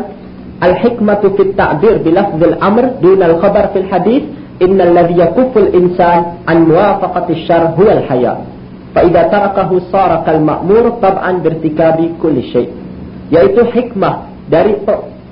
al-hikmatu 0.62 1.36
fit 1.36 1.56
ta'bir 1.58 2.00
bi 2.00 2.16
lafzil 2.16 2.56
amr 2.60 3.02
dun 3.04 3.20
al-khabar 3.20 3.74
fil 3.76 3.88
hadis 3.90 4.24
innal 4.62 4.94
ladhi 4.94 5.20
yakuful 5.20 5.68
insan 5.72 6.44
an 6.46 6.68
muwafaqati 6.70 7.44
syarh 7.44 7.76
huwa 7.76 7.92
al-haya. 8.00 8.46
Fa 8.94 9.06
idza 9.06 9.30
tarakahu 9.30 9.84
sara 9.94 10.26
kal 10.26 10.42
ma'mur 10.42 10.98
tab'an 11.04 11.46
birtikabi 11.46 12.18
kulli 12.18 12.50
syai. 12.50 12.68
Yaitu 13.30 13.62
hikmah 13.70 14.30
dari 14.50 14.82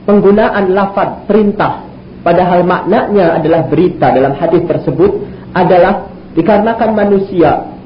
penggunaan 0.08 0.72
lafaz 0.72 1.28
perintah 1.28 1.84
padahal 2.24 2.64
maknanya 2.64 3.38
adalah 3.38 3.68
berita 3.68 4.10
dalam 4.16 4.34
hadis 4.40 4.64
tersebut 4.64 5.12
adalah 5.52 6.08
dikarenakan 6.34 6.90
manusia 6.96 7.78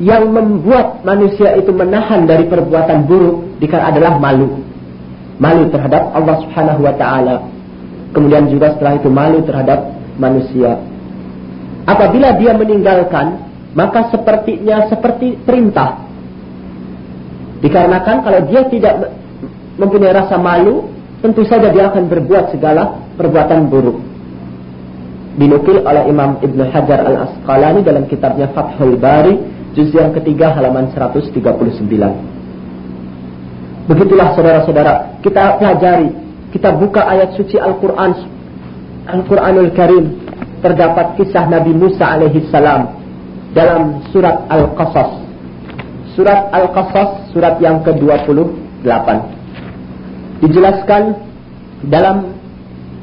yang 0.00 0.32
membuat 0.32 1.04
manusia 1.04 1.56
itu 1.60 1.72
menahan 1.76 2.24
dari 2.24 2.48
perbuatan 2.48 3.04
buruk 3.04 3.60
dikarenakan 3.60 3.92
adalah 4.00 4.12
malu. 4.16 4.48
Malu 5.36 5.68
terhadap 5.68 6.16
Allah 6.16 6.36
Subhanahu 6.40 6.80
wa 6.84 6.94
taala. 6.96 7.36
Kemudian 8.16 8.48
juga 8.48 8.72
setelah 8.72 8.96
itu 8.96 9.12
malu 9.12 9.44
terhadap 9.44 9.92
manusia. 10.16 10.80
Apabila 11.84 12.32
dia 12.40 12.56
meninggalkan 12.56 13.44
maka 13.76 14.08
sepertinya 14.08 14.88
seperti 14.88 15.36
perintah. 15.44 16.00
Dikarenakan 17.60 18.16
kalau 18.24 18.40
dia 18.48 18.64
tidak 18.72 19.19
mempunyai 19.80 20.12
rasa 20.12 20.36
malu, 20.36 20.92
tentu 21.24 21.40
saja 21.48 21.72
dia 21.72 21.88
akan 21.88 22.04
berbuat 22.12 22.52
segala 22.52 23.00
perbuatan 23.16 23.72
buruk. 23.72 23.96
Dinukil 25.40 25.80
oleh 25.80 26.04
Imam 26.12 26.36
Ibn 26.44 26.60
Hajar 26.68 27.00
Al-Asqalani 27.00 27.80
dalam 27.80 28.04
kitabnya 28.04 28.52
Fathul 28.52 29.00
Bari, 29.00 29.40
juz 29.72 29.88
yang 29.96 30.12
ketiga 30.12 30.52
halaman 30.52 30.92
139. 30.92 31.40
Begitulah 33.88 34.36
saudara-saudara, 34.36 35.16
kita 35.24 35.56
pelajari, 35.56 36.12
kita 36.52 36.76
buka 36.76 37.08
ayat 37.08 37.32
suci 37.40 37.56
Al-Quran, 37.56 38.12
Al-Quranul 39.08 39.72
Karim, 39.72 40.20
terdapat 40.60 41.16
kisah 41.16 41.48
Nabi 41.48 41.72
Musa 41.72 42.04
alaihi 42.04 42.44
salam 42.52 43.00
dalam 43.56 44.04
surat 44.12 44.44
Al-Qasas. 44.44 45.24
Surat 46.12 46.52
Al-Qasas, 46.52 47.32
surat 47.32 47.56
yang 47.64 47.80
ke-28 47.80 49.39
dijelaskan 50.40 51.20
dalam 51.84 52.32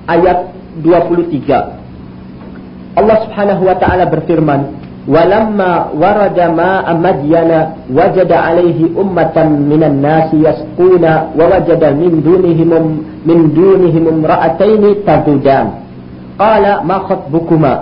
ayat 0.10 0.50
23. 0.82 2.98
Allah 2.98 3.18
Subhanahu 3.30 3.62
wa 3.66 3.78
taala 3.78 4.10
berfirman, 4.10 4.62
"Walamma 5.06 5.94
warada 5.94 6.50
ma'a 6.50 6.98
Madyana 6.98 7.86
wajada 7.94 8.42
'alaihi 8.42 8.90
ummatan 8.98 9.70
minan 9.70 10.02
nasi 10.02 10.42
yasquna 10.42 11.38
wa 11.38 11.46
wajada 11.46 11.94
min 11.94 12.26
dunihim 12.26 12.72
min 13.22 13.40
dunihim 13.54 14.04
imra'atayn 14.18 15.06
tadudan." 15.06 15.86
Qala 16.38 16.86
ma 16.86 17.06
khatbukuma? 17.06 17.74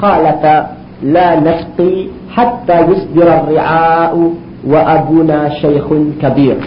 Qalata 0.00 0.76
la 1.04 1.36
nasqi 1.40 2.12
hatta 2.32 2.88
yusdira 2.88 3.44
ar-ri'a'u 3.44 4.22
wa 4.68 4.80
abuna 4.88 5.52
shaykhun 5.60 6.20
kabir. 6.20 6.60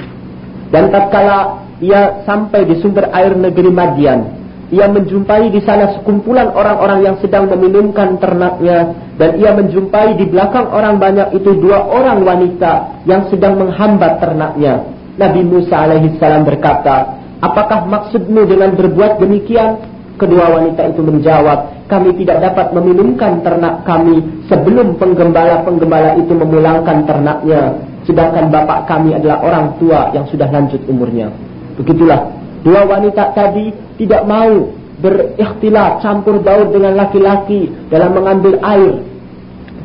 Dan 0.73 0.89
tatkala 0.89 1.64
ia 1.83 2.23
sampai 2.23 2.63
di 2.67 2.79
sumber 2.79 3.11
air 3.11 3.35
negeri 3.35 3.71
Madian. 3.71 4.45
Ia 4.73 4.89
menjumpai 4.89 5.53
di 5.53 5.61
sana 5.61 5.93
sekumpulan 5.93 6.49
orang-orang 6.49 7.05
yang 7.05 7.15
sedang 7.21 7.45
meminumkan 7.45 8.17
ternaknya 8.17 8.97
dan 9.13 9.37
ia 9.37 9.53
menjumpai 9.53 10.17
di 10.17 10.25
belakang 10.25 10.73
orang 10.73 10.97
banyak 10.97 11.37
itu 11.37 11.53
dua 11.61 11.85
orang 11.85 12.25
wanita 12.25 13.05
yang 13.05 13.29
sedang 13.29 13.61
menghambat 13.61 14.17
ternaknya. 14.17 14.89
Nabi 15.15 15.41
Musa 15.45 15.85
alaihi 15.85 16.17
salam 16.17 16.43
berkata, 16.49 17.21
"Apakah 17.45 17.85
maksudmu 17.85 18.49
dengan 18.49 18.73
berbuat 18.73 19.21
demikian?" 19.21 19.95
Kedua 20.15 20.47
wanita 20.47 20.95
itu 20.95 21.03
menjawab, 21.03 21.91
kami 21.91 22.15
tidak 22.23 22.39
dapat 22.39 22.71
meminumkan 22.71 23.43
ternak 23.43 23.83
kami 23.83 24.47
sebelum 24.47 24.95
penggembala-penggembala 24.95 26.15
itu 26.23 26.31
memulangkan 26.31 27.03
ternaknya. 27.03 27.83
Sedangkan 28.07 28.47
bapak 28.47 28.87
kami 28.87 29.11
adalah 29.11 29.43
orang 29.43 29.75
tua 29.75 30.15
yang 30.15 30.23
sudah 30.31 30.47
lanjut 30.47 30.79
umurnya. 30.87 31.35
Begitulah 31.75 32.31
dua 32.63 32.81
wanita 32.87 33.35
tadi 33.35 33.71
tidak 33.99 34.23
mau 34.25 34.71
berikhtilat 34.99 35.99
campur 35.99 36.39
baur 36.39 36.71
dengan 36.71 36.95
laki-laki 36.95 37.71
dalam 37.91 38.15
mengambil 38.15 38.57
air. 38.63 38.93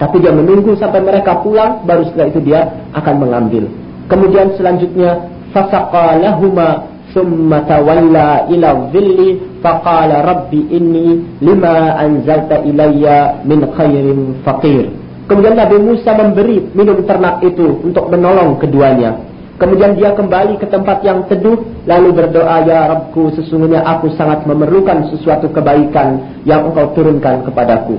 Tapi 0.01 0.17
dia 0.23 0.33
menunggu 0.33 0.79
sampai 0.81 1.05
mereka 1.05 1.45
pulang 1.45 1.85
baru 1.85 2.09
setelah 2.09 2.29
itu 2.33 2.41
dia 2.41 2.61
akan 2.97 3.15
mengambil. 3.21 3.69
Kemudian 4.09 4.57
selanjutnya 4.57 5.29
fasaqalahuma 5.53 6.89
thumma 7.13 7.67
tawalla 7.69 8.49
ila 8.49 8.69
dhilli 8.89 9.61
faqala 9.61 10.25
rabbi 10.25 10.73
inni 10.73 11.21
lima 11.45 12.01
anzalta 12.01 12.65
ilayya 12.65 13.45
min 13.45 13.61
khairin 13.77 14.41
faqir. 14.41 14.89
Kemudian 15.29 15.55
Nabi 15.55 15.79
Musa 15.79 16.11
memberi 16.17 16.59
minum 16.75 17.07
ternak 17.07 17.39
itu 17.47 17.79
untuk 17.87 18.11
menolong 18.11 18.59
keduanya. 18.59 19.15
Kemudian 19.63 19.95
dia 19.95 20.17
kembali 20.17 20.59
ke 20.59 20.67
tempat 20.67 21.07
yang 21.07 21.29
teduh 21.31 21.61
lalu 21.89 22.13
berdoa 22.13 22.65
ya 22.69 22.93
Rabbku 22.93 23.33
sesungguhnya 23.37 23.81
aku 23.85 24.13
sangat 24.17 24.45
memerlukan 24.45 25.09
sesuatu 25.13 25.49
kebaikan 25.49 26.41
yang 26.45 26.69
engkau 26.69 26.93
turunkan 26.93 27.45
kepadaku. 27.49 27.97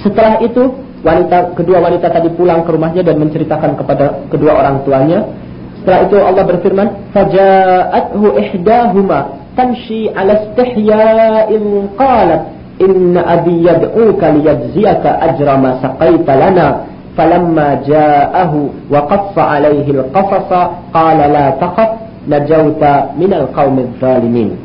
Setelah 0.00 0.38
itu 0.42 0.70
wanita 1.02 1.56
kedua 1.56 1.80
wanita 1.82 2.12
tadi 2.12 2.30
pulang 2.36 2.62
ke 2.62 2.70
rumahnya 2.70 3.02
dan 3.02 3.18
menceritakan 3.18 3.74
kepada 3.74 4.28
kedua 4.30 4.60
orang 4.60 4.86
tuanya. 4.86 5.26
Setelah 5.80 6.00
itu 6.06 6.16
Allah 6.20 6.44
berfirman 6.44 6.88
faja'athu 7.16 8.36
ihdahuma 8.36 9.18
tamshi 9.56 10.12
ala 10.12 10.44
istihya'in 10.44 11.96
qalat 11.96 12.42
inna 12.80 13.20
abi 13.24 13.64
yad'uka 13.64 14.32
liyajziyaka 14.40 15.20
ajra 15.20 15.54
ma 15.60 15.80
saqaita 15.84 16.32
lana 16.36 16.66
falamma 17.16 17.84
ja'ahu 17.84 18.88
wa 18.88 19.04
qaffa 19.04 19.42
alaihi 19.60 19.92
al-qasasa 20.00 20.88
qala 20.94 21.24
la 21.28 21.46
taqaf 21.60 21.99
najauta 22.28 23.16
minal 23.16 23.48
qaumidz 23.52 23.96
zalimin. 24.00 24.56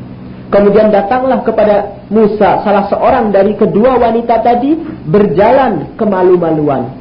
Kemudian 0.51 0.93
datanglah 0.93 1.41
kepada 1.41 2.05
Musa 2.07 2.61
salah 2.61 2.85
seorang 2.87 3.33
dari 3.33 3.57
kedua 3.57 3.97
wanita 3.97 4.45
tadi 4.45 4.77
berjalan 5.09 5.97
kemalu-maluan. 5.97 6.93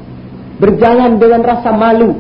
Berjalan 0.59 1.21
dengan 1.21 1.45
rasa 1.45 1.71
malu. 1.75 2.19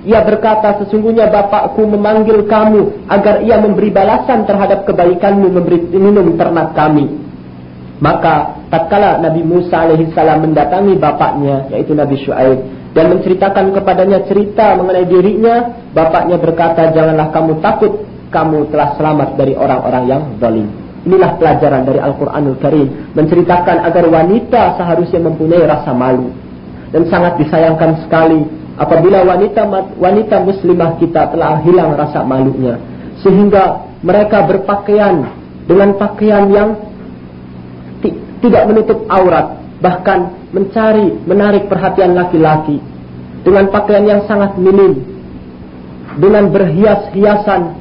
Ia 0.00 0.24
berkata, 0.24 0.80
sesungguhnya 0.80 1.28
bapakku 1.28 1.84
memanggil 1.84 2.48
kamu 2.48 3.04
agar 3.08 3.44
ia 3.44 3.60
memberi 3.60 3.92
balasan 3.92 4.48
terhadap 4.48 4.88
kebaikanmu 4.88 5.48
memberi 5.52 5.80
minum 5.92 6.36
ternak 6.40 6.72
kami. 6.72 7.20
Maka 8.00 8.64
tatkala 8.72 9.20
Nabi 9.20 9.44
Musa 9.44 9.84
alaihissalam 9.84 10.40
mendatangi 10.40 10.96
bapaknya 10.96 11.68
yaitu 11.68 11.92
Nabi 11.92 12.16
Shu'aib 12.16 12.79
dan 12.90 13.04
menceritakan 13.16 13.70
kepadanya 13.74 14.26
cerita 14.26 14.74
mengenai 14.74 15.06
dirinya, 15.06 15.86
bapaknya 15.94 16.36
berkata, 16.42 16.90
"Janganlah 16.90 17.30
kamu 17.30 17.62
takut 17.62 18.10
kamu 18.30 18.70
telah 18.70 18.94
selamat 18.94 19.34
dari 19.36 19.58
orang-orang 19.58 20.04
yang 20.06 20.22
zalim. 20.38 20.70
Inilah 21.02 21.36
pelajaran 21.36 21.82
dari 21.84 21.98
Al-Quranul 21.98 22.58
Karim. 22.62 22.88
Menceritakan 23.12 23.76
agar 23.84 24.04
wanita 24.06 24.78
seharusnya 24.78 25.20
mempunyai 25.20 25.66
rasa 25.66 25.90
malu. 25.90 26.30
Dan 26.90 27.06
sangat 27.10 27.38
disayangkan 27.42 28.06
sekali 28.06 28.42
apabila 28.78 29.22
wanita 29.22 29.66
wanita 29.98 30.42
muslimah 30.42 30.98
kita 30.98 31.30
telah 31.34 31.58
hilang 31.62 31.94
rasa 31.98 32.22
malunya. 32.22 32.78
Sehingga 33.20 33.90
mereka 34.00 34.46
berpakaian 34.46 35.26
dengan 35.66 35.98
pakaian 35.98 36.46
yang 36.50 36.68
tidak 38.40 38.62
menutup 38.70 39.04
aurat. 39.10 39.60
Bahkan 39.80 40.39
mencari, 40.50 41.14
menarik 41.26 41.66
perhatian 41.70 42.14
laki-laki. 42.14 42.78
Dengan 43.40 43.72
pakaian 43.72 44.04
yang 44.04 44.22
sangat 44.28 44.58
minim. 44.60 45.00
Dengan 46.20 46.50
berhias-hiasan 46.52 47.80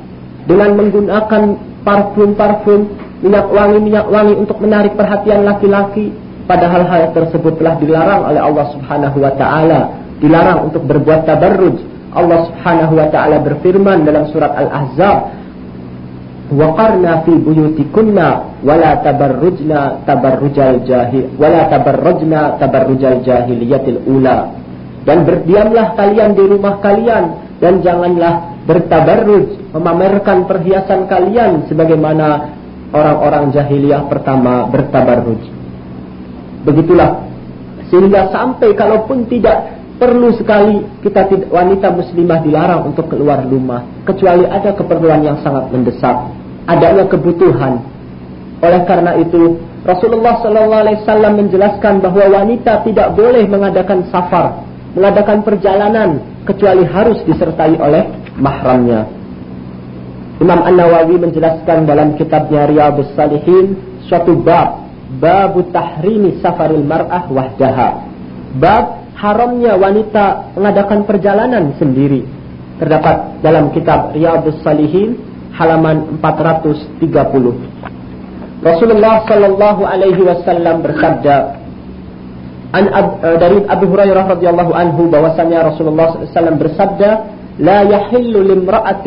dengan 0.49 0.81
menggunakan 0.81 1.43
parfum-parfum, 1.85 2.89
minyak 3.21 3.53
wangi-minyak 3.53 4.09
wangi 4.09 4.33
untuk 4.33 4.57
menarik 4.57 4.97
perhatian 4.97 5.45
laki-laki. 5.45 6.09
Padahal 6.49 6.89
hal 6.89 7.13
tersebut 7.13 7.61
telah 7.61 7.77
dilarang 7.77 8.25
oleh 8.25 8.41
Allah 8.41 8.65
Subhanahu 8.73 9.17
wa 9.21 9.33
taala, 9.37 9.93
dilarang 10.17 10.73
untuk 10.73 10.89
berbuat 10.89 11.29
tabarruj. 11.29 11.77
Allah 12.09 12.49
Subhanahu 12.49 12.97
wa 12.97 13.07
taala 13.13 13.37
berfirman 13.45 14.01
dalam 14.01 14.25
surat 14.33 14.57
Al-Ahzab, 14.57 15.38
"Waqarna 16.49 17.21
fi 17.23 17.33
buyutikunna 17.37 18.61
wala 18.65 18.91
tabarrujna 19.05 20.01
tabarrujal 20.03 20.81
jahil 20.81 21.29
wala 21.37 21.69
tabarrujna 21.69 22.57
tabarrujal 22.57 23.21
jahiliyatil 23.21 24.01
ula." 24.09 24.49
Dan 25.05 25.23
berdiamlah 25.23 25.95
kalian 25.95 26.35
di 26.35 26.43
rumah 26.43 26.81
kalian 26.83 27.23
dan 27.63 27.79
janganlah 27.79 28.61
bertabarruj, 28.67 29.73
memamerkan 29.73 30.45
perhiasan 30.45 31.09
kalian 31.09 31.65
sebagaimana 31.71 32.53
orang-orang 32.93 33.53
jahiliyah 33.53 34.05
pertama 34.09 34.67
bertabarruj. 34.69 35.41
Begitulah 36.65 37.29
sehingga 37.89 38.29
sampai 38.29 38.77
kalaupun 38.77 39.25
tidak 39.25 39.79
perlu 39.99 40.31
sekali 40.37 40.85
kita 41.03 41.27
tidak, 41.27 41.49
wanita 41.51 41.91
muslimah 41.91 42.39
dilarang 42.45 42.81
untuk 42.93 43.11
keluar 43.11 43.43
rumah 43.43 43.83
kecuali 44.05 44.45
ada 44.47 44.71
keperluan 44.77 45.25
yang 45.25 45.37
sangat 45.43 45.73
mendesak, 45.73 46.17
adanya 46.69 47.09
kebutuhan. 47.09 47.81
Oleh 48.61 48.81
karena 48.85 49.17
itu 49.17 49.57
Rasulullah 49.81 50.43
sallallahu 50.43 50.83
alaihi 50.85 50.99
wasallam 51.01 51.33
menjelaskan 51.39 52.03
bahwa 52.03 52.25
wanita 52.29 52.83
tidak 52.85 53.15
boleh 53.15 53.47
mengadakan 53.47 54.05
safar, 54.13 54.61
mengadakan 54.93 55.41
perjalanan 55.41 56.09
kecuali 56.45 56.83
harus 56.85 57.23
disertai 57.25 57.79
oleh 57.79 58.03
mahramnya. 58.37 59.07
Imam 60.39 60.63
An-Nawawi 60.63 61.19
menjelaskan 61.19 61.83
dalam 61.83 62.15
kitabnya 62.15 62.63
Riyadhus 62.67 63.11
Salihin 63.11 63.75
suatu 64.07 64.39
bab 64.39 64.87
bab 65.19 65.55
tahrimi 65.73 66.39
safaril 66.39 66.85
mar'ah 66.85 67.27
wahdaha. 67.27 67.89
Bab 68.59 68.85
haramnya 69.19 69.75
wanita 69.75 70.55
mengadakan 70.55 71.03
perjalanan 71.03 71.75
sendiri. 71.75 72.23
Terdapat 72.79 73.43
dalam 73.43 73.75
kitab 73.75 74.15
Riyadhus 74.15 74.63
Salihin 74.63 75.28
halaman 75.59 76.07
430. 76.23 78.63
Rasulullah 78.63 79.27
sallallahu 79.27 79.83
alaihi 79.83 80.23
wasallam 80.23 80.79
bersabda 80.83 81.59
An 82.69 82.85
ab, 82.93 83.17
eh, 83.25 83.37
dari 83.41 83.65
Abu 83.65 83.89
Hurairah 83.89 84.29
radhiyallahu 84.29 84.77
anhu 84.77 85.09
bahwasanya 85.09 85.73
Rasulullah 85.73 86.21
sallallahu 86.21 86.61
bersabda 86.61 87.09
لا 87.59 87.83
يحل 87.83 88.33
لامرأة 88.47 89.05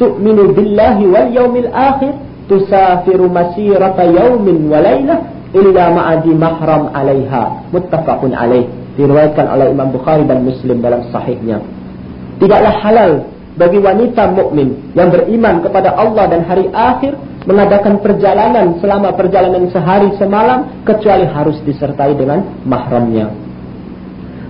تؤمن 0.00 0.38
بالله 0.56 0.96
واليوم 1.12 1.54
الآخر 1.56 2.12
تسافر 2.48 3.20
مسيرة 3.20 3.98
يوم 4.00 4.44
yaumin 4.48 5.12
إلا 5.52 5.84
lailah 5.92 6.16
illa 6.16 6.24
محرم 6.24 6.82
عليها. 6.96 6.96
alaiha 6.96 7.42
muttafaqun 7.76 8.32
alaih 8.32 8.64
diriwayatkan 8.96 9.52
oleh 9.52 9.68
Imam 9.68 9.92
Bukhari 9.92 10.24
dan 10.24 10.40
Muslim 10.42 10.80
dalam 10.80 11.04
sahihnya 11.12 11.60
tidaklah 12.40 12.74
halal 12.80 13.12
bagi 13.60 13.76
wanita 13.76 14.32
mukmin 14.32 14.96
yang 14.96 15.12
beriman 15.12 15.60
kepada 15.60 15.92
Allah 15.92 16.24
dan 16.32 16.48
hari 16.48 16.72
akhir 16.72 17.12
mengadakan 17.44 18.00
perjalanan 18.00 18.80
selama 18.80 19.12
perjalanan 19.12 19.68
sehari 19.68 20.16
semalam 20.16 20.80
kecuali 20.88 21.28
harus 21.28 21.60
disertai 21.68 22.16
dengan 22.16 22.64
mahramnya 22.64 23.50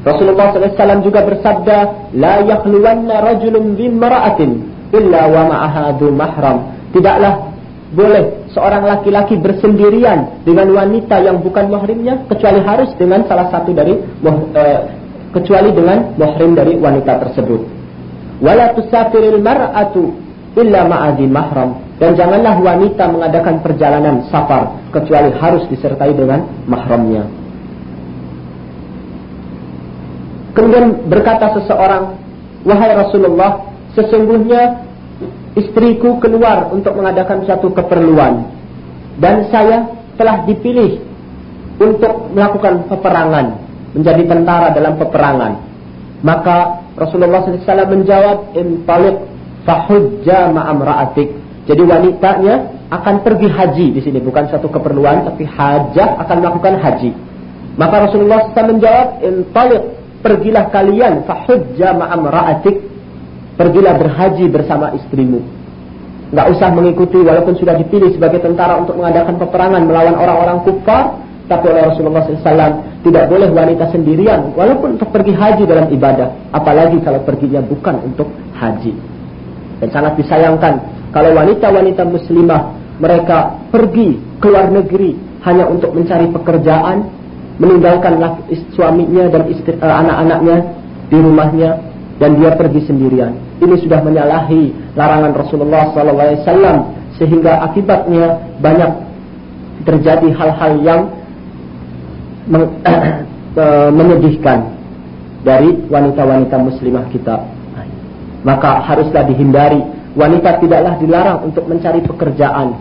Rasulullah 0.01 0.49
SAW 0.57 1.05
juga 1.05 1.21
bersabda, 1.29 1.79
La 2.17 2.41
yakhluwanna 2.41 3.21
rajulun 3.21 3.77
bimra'atin 3.77 4.51
illa 4.97 5.23
wa 5.29 5.43
ma'ahadu 5.53 6.09
mahram. 6.09 6.73
Tidaklah 6.97 7.53
boleh 7.93 8.49
seorang 8.55 8.87
laki-laki 8.87 9.37
bersendirian 9.37 10.47
dengan 10.47 10.73
wanita 10.73 11.21
yang 11.21 11.43
bukan 11.43 11.69
mahrimnya 11.69 12.23
kecuali 12.31 12.63
harus 12.65 12.91
dengan 12.97 13.27
salah 13.27 13.51
satu 13.51 13.75
dari 13.75 13.99
uh, 14.25 14.81
kecuali 15.35 15.71
dengan 15.75 16.17
mahrim 16.17 16.57
dari 16.57 16.81
wanita 16.81 17.29
tersebut. 17.29 17.80
Wala 18.41 18.73
tusafiril 18.73 19.41
mar'atu 19.41 20.17
illa 20.57 20.89
ma'adi 20.89 21.29
mahram 21.29 21.79
dan 22.01 22.17
janganlah 22.17 22.57
wanita 22.57 23.05
mengadakan 23.13 23.61
perjalanan 23.61 24.25
safar 24.33 24.81
kecuali 24.89 25.31
harus 25.37 25.69
disertai 25.69 26.17
dengan 26.17 26.49
mahramnya. 26.65 27.29
Kemudian 30.57 31.07
berkata 31.07 31.55
seseorang, 31.61 32.17
Wahai 32.67 32.93
Rasulullah, 32.93 33.71
sesungguhnya 33.97 34.85
istriku 35.57 36.21
keluar 36.21 36.73
untuk 36.73 36.97
mengadakan 36.97 37.45
suatu 37.45 37.73
keperluan. 37.73 38.49
Dan 39.21 39.49
saya 39.53 39.89
telah 40.17 40.45
dipilih 40.49 41.01
untuk 41.81 42.33
melakukan 42.33 42.89
peperangan, 42.89 43.47
menjadi 43.97 44.23
tentara 44.25 44.69
dalam 44.73 44.97
peperangan. 44.97 45.53
Maka 46.21 46.80
Rasulullah 47.01 47.41
SAW 47.41 47.89
menjawab, 47.89 48.53
Intalik 48.61 49.17
fahujja 49.65 50.53
ma'amra'atik. 50.53 51.29
Jadi 51.65 51.83
wanitanya 51.83 52.69
akan 52.93 53.25
pergi 53.25 53.49
haji 53.49 53.87
di 53.97 54.01
sini, 54.05 54.21
bukan 54.21 54.53
satu 54.53 54.69
keperluan, 54.69 55.25
tapi 55.25 55.49
hajah 55.49 56.21
akan 56.21 56.37
melakukan 56.45 56.77
haji. 56.77 57.11
Maka 57.81 58.05
Rasulullah 58.05 58.53
SAW 58.53 58.77
menjawab, 58.77 59.09
Intalik 59.25 59.83
pergilah 60.21 60.69
kalian 60.69 61.25
fahujja 61.25 61.97
ma'am 61.97 62.29
ra'atik 62.29 62.77
pergilah 63.57 63.97
berhaji 63.97 64.47
bersama 64.53 64.93
istrimu 64.97 65.41
nggak 66.31 66.47
usah 66.55 66.69
mengikuti 66.71 67.19
walaupun 67.19 67.59
sudah 67.59 67.75
dipilih 67.75 68.15
sebagai 68.15 68.39
tentara 68.39 68.79
untuk 68.79 68.95
mengadakan 68.95 69.35
peperangan 69.41 69.83
melawan 69.83 70.15
orang-orang 70.15 70.63
kufar 70.63 71.19
tapi 71.51 71.67
oleh 71.67 71.83
Rasulullah 71.91 72.23
SAW 72.23 73.03
tidak 73.03 73.27
boleh 73.27 73.51
wanita 73.51 73.91
sendirian 73.91 74.55
walaupun 74.55 74.95
untuk 74.95 75.11
pergi 75.11 75.35
haji 75.35 75.67
dalam 75.67 75.91
ibadah 75.91 76.55
apalagi 76.55 77.03
kalau 77.03 77.19
perginya 77.27 77.59
bukan 77.59 77.99
untuk 78.07 78.31
haji 78.55 78.95
dan 79.83 79.89
sangat 79.91 80.15
disayangkan 80.23 80.79
kalau 81.11 81.35
wanita-wanita 81.35 82.07
muslimah 82.07 82.79
mereka 83.03 83.59
pergi 83.75 84.23
ke 84.39 84.47
luar 84.47 84.71
negeri 84.71 85.19
hanya 85.43 85.67
untuk 85.67 85.91
mencari 85.91 86.31
pekerjaan 86.31 87.11
meninggalkan 87.61 88.17
suaminya 88.73 89.29
dan 89.29 89.43
uh, 89.45 89.95
anak-anaknya 90.07 90.57
di 91.13 91.19
rumahnya 91.21 91.71
dan 92.17 92.41
dia 92.41 92.57
pergi 92.57 92.81
sendirian. 92.89 93.37
Ini 93.61 93.77
sudah 93.85 94.01
menyalahi 94.01 94.97
larangan 94.97 95.33
Rasulullah 95.37 95.93
SAW 95.93 96.79
sehingga 97.21 97.61
akibatnya 97.69 98.57
banyak 98.65 98.91
terjadi 99.85 100.29
hal-hal 100.33 100.73
yang 100.81 101.01
menyedihkan 103.99 104.59
dari 105.45 105.75
wanita-wanita 105.89 106.57
muslimah 106.61 107.05
kita. 107.13 107.37
Maka 108.41 108.81
haruslah 108.89 109.29
dihindari. 109.29 109.85
Wanita 110.17 110.59
tidaklah 110.59 110.99
dilarang 110.99 111.39
untuk 111.53 111.69
mencari 111.71 112.01
pekerjaan. 112.03 112.75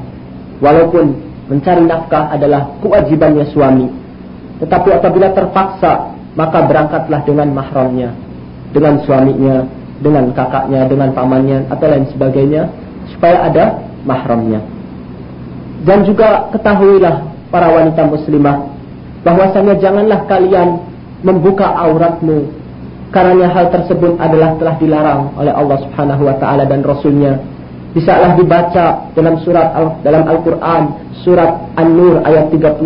Walaupun 0.63 1.13
mencari 1.52 1.84
nafkah 1.86 2.32
adalah 2.34 2.74
kewajibannya 2.82 3.45
suami 3.54 3.88
tetapi 4.60 4.89
apabila 4.91 5.32
terpaksa, 5.32 6.12
maka 6.36 6.60
berangkatlah 6.67 7.24
dengan 7.24 7.48
mahramnya, 7.56 8.12
dengan 8.76 9.00
suaminya, 9.08 9.63
dengan 10.04 10.36
kakaknya, 10.36 10.84
dengan 10.91 11.10
pamannya, 11.15 11.72
atau 11.72 11.88
lain 11.88 12.06
sebagainya, 12.12 12.67
supaya 13.15 13.48
ada 13.48 13.65
mahramnya. 14.04 14.60
Dan 15.88 16.04
juga 16.04 16.52
ketahuilah 16.52 17.24
para 17.48 17.72
wanita 17.72 18.04
muslimah 18.04 18.67
bahwasanya 19.24 19.76
janganlah 19.80 20.26
kalian 20.28 20.80
membuka 21.24 21.68
auratmu 21.68 22.48
karena 23.10 23.50
hal 23.50 23.74
tersebut 23.74 24.22
adalah 24.22 24.54
telah 24.62 24.76
dilarang 24.78 25.22
oleh 25.34 25.50
Allah 25.50 25.78
Subhanahu 25.82 26.30
wa 26.30 26.36
taala 26.38 26.64
dan 26.70 26.86
rasulnya. 26.86 27.42
Bisalah 27.90 28.38
dibaca 28.38 29.10
dalam 29.18 29.42
surat 29.42 29.74
dalam 30.06 30.24
Al-Qur'an 30.30 31.10
surat 31.26 31.74
An-Nur 31.74 32.22
ayat 32.22 32.54
31 32.54 32.86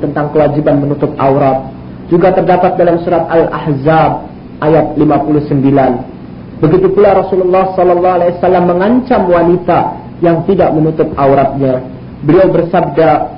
tentang 0.00 0.32
kewajiban 0.32 0.80
menutup 0.80 1.12
aurat. 1.20 1.68
Juga 2.08 2.32
terdapat 2.32 2.80
dalam 2.80 2.96
surat 3.04 3.28
Al-Ahzab 3.28 4.24
ayat 4.64 4.96
59. 4.96 6.64
Begitu 6.64 6.88
pula 6.96 7.12
Rasulullah 7.12 7.76
sallallahu 7.76 8.16
alaihi 8.18 8.32
wasallam 8.40 8.64
mengancam 8.72 9.22
wanita 9.28 9.78
yang 10.24 10.42
tidak 10.48 10.72
menutup 10.72 11.12
auratnya. 11.14 11.84
Beliau 12.24 12.50
bersabda, 12.50 13.37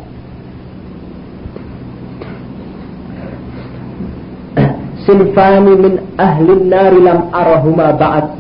"Sinfani 5.11 5.75
min 5.75 5.95
ahli 6.15 6.51
an-nar 6.55 6.95
lam 6.95 7.19
arahuma 7.35 7.99
ba'd. 7.99 8.31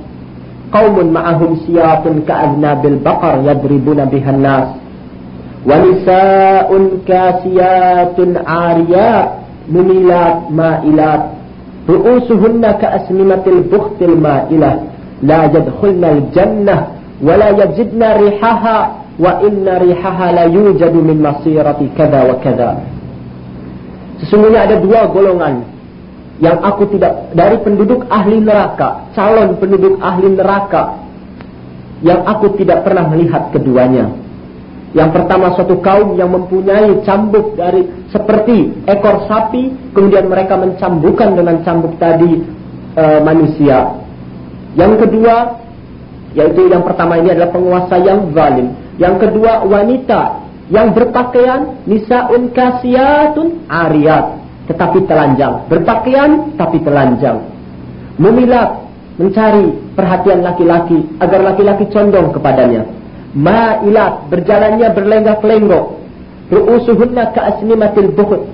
Qaumun 0.70 1.10
ma'ahum 1.10 1.66
siyatun 1.66 2.22
ka'adnabil 2.22 3.02
baqar 3.02 3.42
yadribuna 3.42 4.06
bihan 4.06 4.38
nas. 4.38 4.70
Wa 5.66 5.82
nisa'un 5.82 7.02
kasiyatun 7.02 8.38
'ariyat 8.38 9.28
mumilat 9.66 10.46
ma'ilat." 10.54 11.40
ru'usuhunna 11.90 12.78
ka'asnimatil 12.78 13.66
bukhtil 13.66 14.14
ma'ilah 14.14 14.74
la 15.26 15.40
yadkhulna 15.48 16.06
al-jannah 16.16 16.80
wa 17.20 17.34
la 17.36 17.48
yajidna 17.56 18.08
rihaha 18.20 18.78
wa 19.18 19.40
inna 19.44 19.82
rihaha 19.82 20.26
la 20.32 20.44
yujadu 20.48 21.00
min 21.02 21.20
masirati 21.20 21.90
kada 21.96 22.24
wa 22.30 22.36
kada 22.40 22.80
Sesungguhnya 24.20 24.68
ada 24.68 24.76
dua 24.84 25.08
golongan 25.08 25.64
yang 26.40 26.56
aku 26.64 26.88
tidak 26.96 27.36
dari 27.36 27.60
penduduk 27.60 28.08
ahli 28.08 28.40
neraka, 28.40 29.12
calon 29.12 29.60
penduduk 29.60 30.00
ahli 30.00 30.32
neraka 30.32 30.96
yang 32.00 32.24
aku 32.24 32.56
tidak 32.56 32.80
pernah 32.88 33.04
melihat 33.12 33.52
keduanya. 33.52 34.08
Yang 34.90 35.22
pertama 35.22 35.54
suatu 35.54 35.78
kaum 35.78 36.18
yang 36.18 36.34
mempunyai 36.34 37.04
cambuk 37.06 37.54
dari 37.54 37.86
seperti 38.10 38.74
ekor 38.90 39.28
sapi, 39.30 39.94
kemudian 39.94 40.26
mereka 40.26 40.58
mencambukkan 40.58 41.38
dengan 41.38 41.62
cambuk 41.62 41.94
tadi 42.02 42.42
e, 42.98 43.04
manusia. 43.22 44.00
Yang 44.74 45.06
kedua, 45.06 45.62
yaitu 46.34 46.72
yang 46.72 46.82
pertama 46.82 47.22
ini 47.22 47.36
adalah 47.36 47.54
penguasa 47.54 48.02
yang 48.02 48.34
zalim. 48.34 48.74
Yang 48.98 49.28
kedua 49.28 49.62
wanita 49.68 50.42
yang 50.74 50.90
berpakaian 50.90 51.86
nisaun 51.86 52.50
kasiyatun 52.50 53.70
ariyat, 53.70 54.39
tetapi 54.70 55.02
telanjang. 55.10 55.66
Berpakaian 55.66 56.54
tapi 56.54 56.78
telanjang. 56.86 57.42
Memilat, 58.22 58.86
mencari 59.18 59.74
perhatian 59.98 60.46
laki-laki 60.46 61.02
agar 61.18 61.42
laki-laki 61.42 61.90
condong 61.90 62.30
kepadanya. 62.30 62.86
Ma'ilat 63.34 64.30
berjalannya 64.30 64.94
berlenggak-lenggok. 64.94 65.98
Ru'usuhunna 66.50 67.34
ka'asnimatil 67.34 68.14
bukhut 68.14 68.46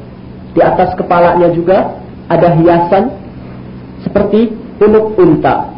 di 0.57 0.61
atas 0.65 0.97
kepalanya 0.97 1.53
juga 1.53 1.97
ada 2.33 2.57
hiasan 2.57 3.13
seperti 4.05 4.53
punuk 4.81 5.17
unta. 5.21 5.73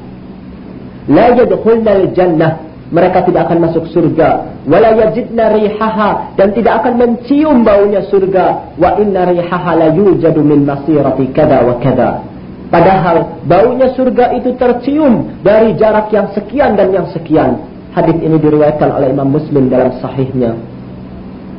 La 1.11 1.35
yadkhulna 1.35 2.15
jannah 2.15 2.68
mereka 2.89 3.21
tidak 3.29 3.49
akan 3.49 3.69
masuk 3.69 3.85
surga. 3.93 4.49
Wala 4.65 4.97
yajidna 4.97 5.53
rihaha. 5.53 6.33
Dan 6.41 6.57
tidak 6.57 6.81
akan 6.85 6.93
mencium 6.97 7.61
baunya 7.61 8.01
surga. 8.09 8.77
Wa 8.81 8.97
inna 8.97 9.29
rihaha 9.29 9.77
la 9.77 9.89
yujadu 9.93 10.41
min 10.41 10.65
masirati 10.65 11.29
kada 11.37 11.69
wa 11.69 11.77
kada. 11.85 12.25
Padahal 12.69 13.45
baunya 13.49 13.93
surga 13.93 14.37
itu 14.41 14.57
tercium 14.57 15.41
dari 15.41 15.77
jarak 15.77 16.13
yang 16.13 16.33
sekian 16.33 16.77
dan 16.77 16.93
yang 16.93 17.09
sekian. 17.13 17.61
Hadis 17.93 18.17
ini 18.21 18.37
diriwayatkan 18.41 18.89
oleh 18.93 19.13
Imam 19.13 19.33
Muslim 19.33 19.73
dalam 19.73 19.93
sahihnya. 20.01 20.57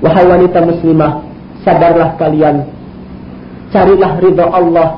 Wahai 0.06 0.26
wanita 0.30 0.64
muslimah, 0.64 1.26
sadarlah 1.66 2.14
kalian, 2.18 2.66
carilah 3.70 4.18
ridha 4.22 4.46
Allah. 4.50 4.90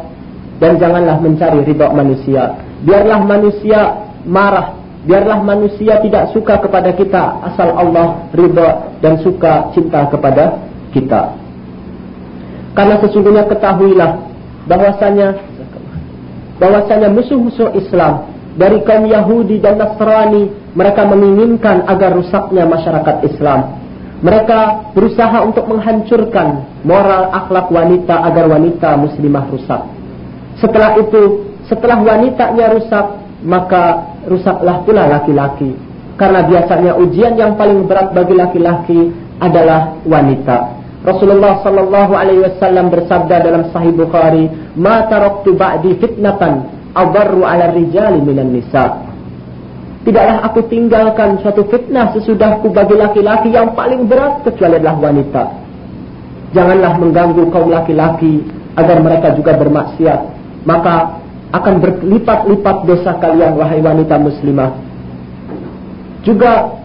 Dan 0.61 0.77
janganlah 0.77 1.17
mencari 1.17 1.65
ridha 1.65 1.89
manusia. 1.89 2.53
Biarlah 2.85 3.19
manusia 3.25 3.97
marah, 4.29 4.80
biarlah 5.05 5.41
manusia 5.41 5.97
tidak 6.01 6.29
suka 6.33 6.61
kepada 6.61 6.93
kita 6.93 7.23
asal 7.53 7.73
Allah 7.73 8.29
ridha 8.33 8.93
dan 9.01 9.17
suka 9.25 9.73
cinta 9.73 10.05
kepada 10.09 10.61
kita. 10.93 11.33
Karena 12.77 12.95
sesungguhnya 13.03 13.49
ketahuilah 13.49 14.11
bahwasanya 14.69 15.27
bahwasanya 16.61 17.09
musuh-musuh 17.09 17.73
Islam 17.73 18.29
dari 18.55 18.83
kaum 18.85 19.09
Yahudi 19.09 19.57
dan 19.57 19.81
Nasrani 19.81 20.51
mereka 20.77 21.03
menginginkan 21.07 21.83
agar 21.89 22.15
rusaknya 22.15 22.63
masyarakat 22.69 23.25
Islam. 23.27 23.81
Mereka 24.21 24.93
berusaha 24.93 25.41
untuk 25.41 25.65
menghancurkan 25.65 26.61
moral 26.85 27.33
akhlak 27.33 27.73
wanita 27.73 28.21
agar 28.21 28.45
wanita 28.53 28.93
muslimah 29.01 29.49
rusak. 29.49 29.81
Setelah 30.61 30.93
itu, 31.01 31.49
setelah 31.65 31.97
wanitanya 32.05 32.69
rusak, 32.69 33.17
maka 33.41 34.11
rusaklah 34.27 34.84
pula 34.86 35.07
laki-laki. 35.07 35.73
Karena 36.19 36.45
biasanya 36.45 36.97
ujian 37.01 37.34
yang 37.39 37.57
paling 37.57 37.89
berat 37.89 38.13
bagi 38.13 38.36
laki-laki 38.38 38.99
adalah 39.41 39.97
wanita. 40.05 40.81
Rasulullah 41.01 41.65
sallallahu 41.65 42.13
alaihi 42.13 42.45
wasallam 42.45 42.93
bersabda 42.93 43.41
dalam 43.41 43.73
Sahih 43.73 43.89
Bukhari, 43.89 44.45
"Ma 44.77 45.10
taraktu 45.10 45.57
ba'di 45.57 45.97
fitnatan 45.97 46.69
adarru 46.93 47.41
'ala 47.41 47.73
rijali 47.73 48.21
minan 48.21 48.53
nisa." 48.53 49.01
Tidaklah 50.01 50.45
aku 50.45 50.65
tinggalkan 50.69 51.41
suatu 51.41 51.65
fitnah 51.69 52.13
sesudahku 52.13 52.73
bagi 52.73 52.97
laki-laki 52.97 53.53
yang 53.53 53.73
paling 53.77 54.10
berat 54.10 54.45
kecuali 54.45 54.77
adalah 54.81 54.97
wanita. 54.97 55.43
Janganlah 56.57 56.93
mengganggu 56.97 57.43
kaum 57.53 57.69
laki-laki 57.69 58.41
agar 58.77 58.97
mereka 59.01 59.38
juga 59.38 59.57
bermaksiat. 59.62 60.19
Maka 60.65 61.20
akan 61.51 61.73
berlipat-lipat 61.83 62.77
dosa 62.87 63.11
kalian 63.19 63.59
wahai 63.59 63.83
wanita 63.83 64.15
muslimah. 64.15 64.71
Juga 66.23 66.79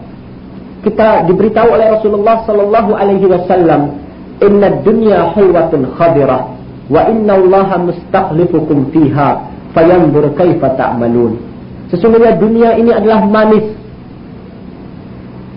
kita 0.83 1.23
diberitahu 1.27 1.69
oleh 1.71 1.87
Rasulullah 1.95 2.43
sallallahu 2.43 2.91
alaihi 2.95 3.27
wasallam, 3.27 3.95
"Inna 4.43 4.83
dunya 4.83 5.31
hulwatun 5.31 5.95
khadirah 5.95 6.51
wa 6.87 7.01
inna 7.07 7.33
Allah 7.39 7.69
mustakhlifukum 7.79 8.91
fiha 8.91 9.29
fayanzur 9.71 10.35
kaifa 10.35 10.75
ta'malun." 10.75 11.39
Sesungguhnya 11.87 12.35
dunia 12.35 12.75
ini 12.75 12.91
adalah 12.91 13.23
manis. 13.23 13.71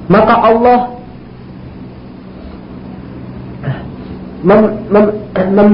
Maka 0.06 0.34
Allah 0.38 0.78
mem, 4.42 4.62
mem, 4.90 5.06
mem, 5.34 5.70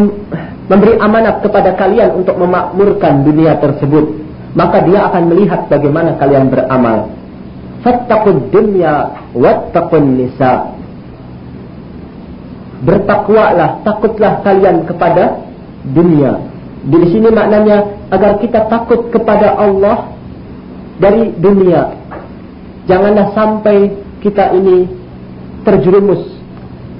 memberi 0.66 0.98
amanat 0.98 1.42
kepada 1.42 1.74
kalian 1.78 2.22
untuk 2.22 2.34
memakmurkan 2.38 3.22
dunia 3.22 3.58
tersebut. 3.62 4.26
Maka 4.56 4.88
dia 4.88 5.06
akan 5.12 5.22
melihat 5.30 5.68
bagaimana 5.68 6.16
kalian 6.16 6.48
beramal. 6.48 7.12
Fattaqud 7.84 8.50
dunya 8.50 9.14
wattaqun 9.36 10.04
nisa. 10.16 10.74
Bertakwalah, 12.82 13.84
takutlah 13.84 14.40
kalian 14.44 14.84
kepada 14.88 15.44
dunia. 15.92 16.40
Di 16.86 16.98
sini 17.10 17.28
maknanya 17.30 17.82
agar 18.14 18.38
kita 18.38 18.68
takut 18.70 19.10
kepada 19.10 19.58
Allah 19.58 20.12
dari 21.02 21.34
dunia. 21.36 21.92
Janganlah 22.86 23.34
sampai 23.34 23.90
kita 24.22 24.54
ini 24.56 24.86
terjerumus 25.66 26.22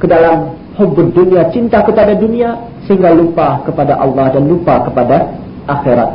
ke 0.03 0.07
dalam 0.11 0.56
hubud 0.77 1.13
dunia, 1.13 1.49
cinta 1.51 1.83
kepada 1.83 2.13
dunia 2.17 2.69
sehingga 2.85 3.13
lupa 3.17 3.65
kepada 3.65 3.99
Allah 3.99 4.33
dan 4.37 4.45
lupa 4.47 4.85
kepada 4.87 5.37
akhirat. 5.67 6.11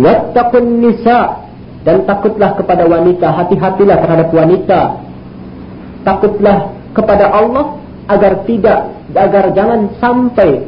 Wattaqun 0.00 0.64
nisa 0.80 1.46
dan 1.84 2.04
takutlah 2.04 2.56
kepada 2.56 2.84
wanita, 2.88 3.28
hati-hatilah 3.32 3.96
terhadap 4.00 4.28
wanita. 4.32 4.80
Takutlah 6.04 6.58
kepada 6.96 7.28
Allah 7.28 7.80
agar 8.10 8.42
tidak 8.48 8.80
agar 9.14 9.44
jangan 9.54 9.94
sampai 10.00 10.66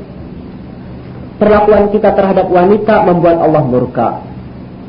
perlakuan 1.42 1.90
kita 1.90 2.14
terhadap 2.14 2.46
wanita 2.46 3.02
membuat 3.08 3.36
Allah 3.42 3.62
murka. 3.66 4.08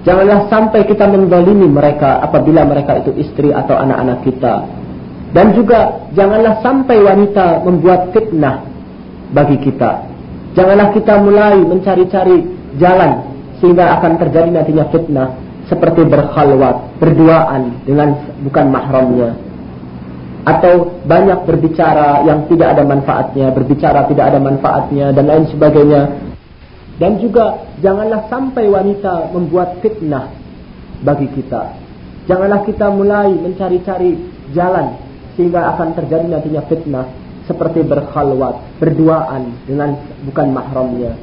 Janganlah 0.03 0.51
sampai 0.51 0.83
kita 0.83 1.07
mendolimi 1.07 1.65
mereka 1.65 2.19
apabila 2.19 2.67
mereka 2.67 2.99
itu 2.99 3.15
istri 3.23 3.55
atau 3.55 3.79
anak-anak 3.79 4.19
kita. 4.27 4.82
Dan 5.33 5.57
juga 5.57 6.09
janganlah 6.13 6.61
sampai 6.61 7.01
wanita 7.01 7.65
membuat 7.65 8.13
fitnah 8.13 8.69
bagi 9.33 9.57
kita. 9.65 10.05
Janganlah 10.53 10.93
kita 10.93 11.17
mulai 11.25 11.57
mencari-cari 11.57 12.45
jalan 12.77 13.33
sehingga 13.57 13.97
akan 13.97 14.21
terjadi 14.21 14.49
nantinya 14.53 14.85
fitnah 14.93 15.29
seperti 15.65 16.05
berkhalwat, 16.05 17.01
berduaan 17.01 17.81
dengan 17.81 18.13
bukan 18.45 18.65
mahramnya. 18.69 19.31
atau 20.43 20.99
banyak 21.07 21.47
berbicara 21.47 22.27
yang 22.27 22.43
tidak 22.51 22.75
ada 22.75 22.83
manfaatnya, 22.83 23.47
berbicara 23.55 24.11
tidak 24.11 24.25
ada 24.27 24.39
manfaatnya 24.43 25.15
dan 25.15 25.25
lain 25.31 25.47
sebagainya. 25.47 26.19
Dan 26.99 27.17
juga 27.23 27.63
janganlah 27.79 28.27
sampai 28.27 28.67
wanita 28.69 29.31
membuat 29.31 29.79
fitnah 29.79 30.29
bagi 31.01 31.31
kita. 31.31 31.73
Janganlah 32.27 32.63
kita 32.67 32.91
mulai 32.91 33.33
mencari-cari 33.33 34.19
jalan 34.51 35.02
sehingga 35.35 35.73
akan 35.75 35.97
terjadi 35.97 36.25
nantinya 36.29 36.63
fitnah 36.69 37.07
seperti 37.43 37.83
berkhalwat, 37.83 38.79
berduaan 38.79 39.51
dengan 39.67 39.99
bukan 40.23 40.47
mahramnya. 40.55 41.13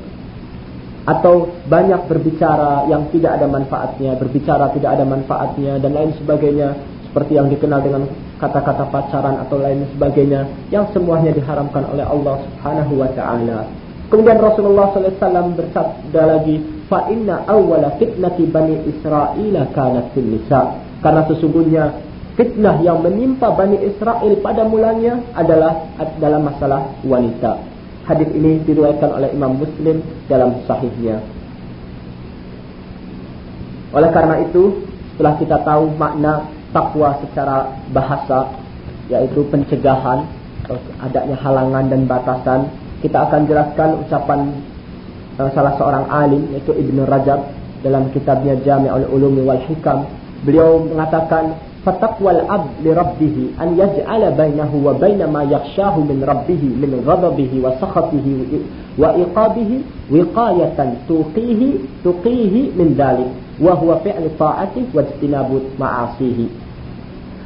Atau 1.08 1.48
banyak 1.66 2.06
berbicara 2.06 2.84
yang 2.92 3.08
tidak 3.08 3.40
ada 3.40 3.48
manfaatnya, 3.48 4.20
berbicara 4.20 4.68
tidak 4.76 5.00
ada 5.00 5.04
manfaatnya 5.08 5.80
dan 5.80 5.96
lain 5.96 6.12
sebagainya 6.20 6.76
seperti 7.08 7.40
yang 7.40 7.48
dikenal 7.50 7.80
dengan 7.82 8.02
kata-kata 8.38 8.86
pacaran 8.92 9.42
atau 9.42 9.58
lain 9.58 9.88
sebagainya 9.96 10.46
yang 10.70 10.86
semuanya 10.94 11.34
diharamkan 11.34 11.88
oleh 11.90 12.04
Allah 12.06 12.38
Subhanahu 12.46 12.92
wa 13.00 13.10
taala. 13.16 13.66
Kemudian 14.10 14.42
Rasulullah 14.42 14.90
SAW 14.90 15.54
bersabda 15.54 16.22
lagi, 16.26 16.58
"Fa 16.90 17.06
inna 17.10 17.46
awwala 17.46 17.94
fitnati 17.98 18.42
bani 18.46 18.74
Israel 18.90 19.66
kanat 19.70 20.10
fil 20.14 20.26
nisa." 20.26 20.82
Karena 20.98 21.22
sesungguhnya 21.30 22.09
fitnah 22.40 22.80
yang 22.80 23.04
menimpa 23.04 23.52
Bani 23.52 23.76
Israel 23.84 24.32
pada 24.40 24.64
mulanya 24.64 25.20
adalah 25.36 25.92
dalam 26.16 26.48
masalah 26.48 26.88
wanita. 27.04 27.60
Hadis 28.08 28.32
ini 28.32 28.64
diriwayatkan 28.64 29.12
oleh 29.12 29.28
Imam 29.36 29.60
Muslim 29.60 30.00
dalam 30.24 30.64
sahihnya. 30.64 31.20
Oleh 33.92 34.08
karena 34.08 34.40
itu, 34.40 34.88
setelah 35.12 35.36
kita 35.36 35.60
tahu 35.68 35.92
makna 36.00 36.48
takwa 36.72 37.20
secara 37.28 37.76
bahasa, 37.92 38.56
yaitu 39.12 39.44
pencegahan, 39.52 40.24
adanya 41.04 41.36
halangan 41.44 41.92
dan 41.92 42.08
batasan, 42.08 42.60
kita 43.04 43.20
akan 43.28 43.44
jelaskan 43.44 44.00
ucapan 44.00 44.40
uh, 45.36 45.50
salah 45.52 45.76
seorang 45.76 46.08
alim, 46.08 46.48
yaitu 46.56 46.72
Ibnu 46.72 47.04
Rajab, 47.04 47.52
dalam 47.84 48.08
kitabnya 48.16 48.56
Jami'ul 48.64 49.12
Ulumi 49.12 49.44
wal 49.44 49.60
Hikam. 49.60 50.08
Beliau 50.40 50.80
mengatakan, 50.88 51.68
فتقوى 51.85 52.31
العبد 52.31 52.73
لربه 52.83 53.37
أن 53.61 53.69
يجعل 53.77 54.23
بينه 54.31 54.71
وبين 54.85 55.21
ما 55.29 55.43
يخشاه 55.43 55.95
من 56.01 56.17
ربه 56.27 56.63
من 56.81 56.91
غضبه 57.07 57.51
وسخطه 57.63 58.27
وإقابه 58.97 59.71
وقاية 60.11 60.79
تقيه 61.09 61.61
تقيه 62.05 62.55
من 62.79 62.87
ذلك 62.97 63.29
وهو 63.61 63.89
فعل 64.05 64.23
طاعته 64.39 64.83
واجتناب 64.93 65.49
معاصيه 65.79 66.41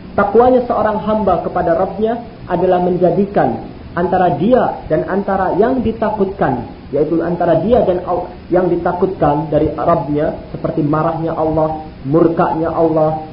Takwanya 0.10 0.68
seorang 0.68 1.00
hamba 1.00 1.48
kepada 1.48 1.80
Rabbnya 1.80 2.44
adalah 2.44 2.84
menjadikan 2.84 3.56
antara 3.96 4.36
dia 4.36 4.84
dan 4.92 5.08
antara 5.08 5.56
yang 5.56 5.80
ditakutkan 5.80 6.68
yaitu 6.92 7.24
antara 7.24 7.63
dia 7.63 7.88
dan 7.88 8.04
yang 8.52 8.68
ditakutkan 8.68 9.48
dari 9.48 9.72
Rabbnya 9.72 10.52
seperti 10.52 10.84
marahnya 10.84 11.38
Allah, 11.38 11.88
murkanya 12.04 12.74
Allah, 12.74 13.30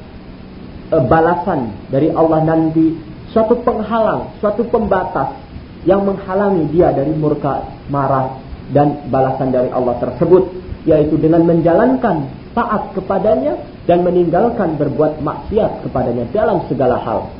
balasan 1.00 1.72
dari 1.88 2.12
Allah 2.12 2.44
nanti 2.44 2.92
suatu 3.32 3.56
penghalang, 3.64 4.36
suatu 4.44 4.68
pembatas 4.68 5.40
yang 5.88 6.04
menghalangi 6.04 6.68
dia 6.70 6.92
dari 6.92 7.16
murka, 7.16 7.64
marah 7.88 8.38
dan 8.70 9.08
balasan 9.08 9.50
dari 9.50 9.72
Allah 9.72 9.96
tersebut 9.98 10.52
yaitu 10.84 11.14
dengan 11.16 11.46
menjalankan 11.46 12.28
taat 12.52 12.92
kepadanya 12.92 13.56
dan 13.88 14.04
meninggalkan 14.04 14.76
berbuat 14.76 15.24
maksiat 15.24 15.86
kepadanya 15.88 16.28
dalam 16.30 16.66
segala 16.68 17.00
hal. 17.00 17.32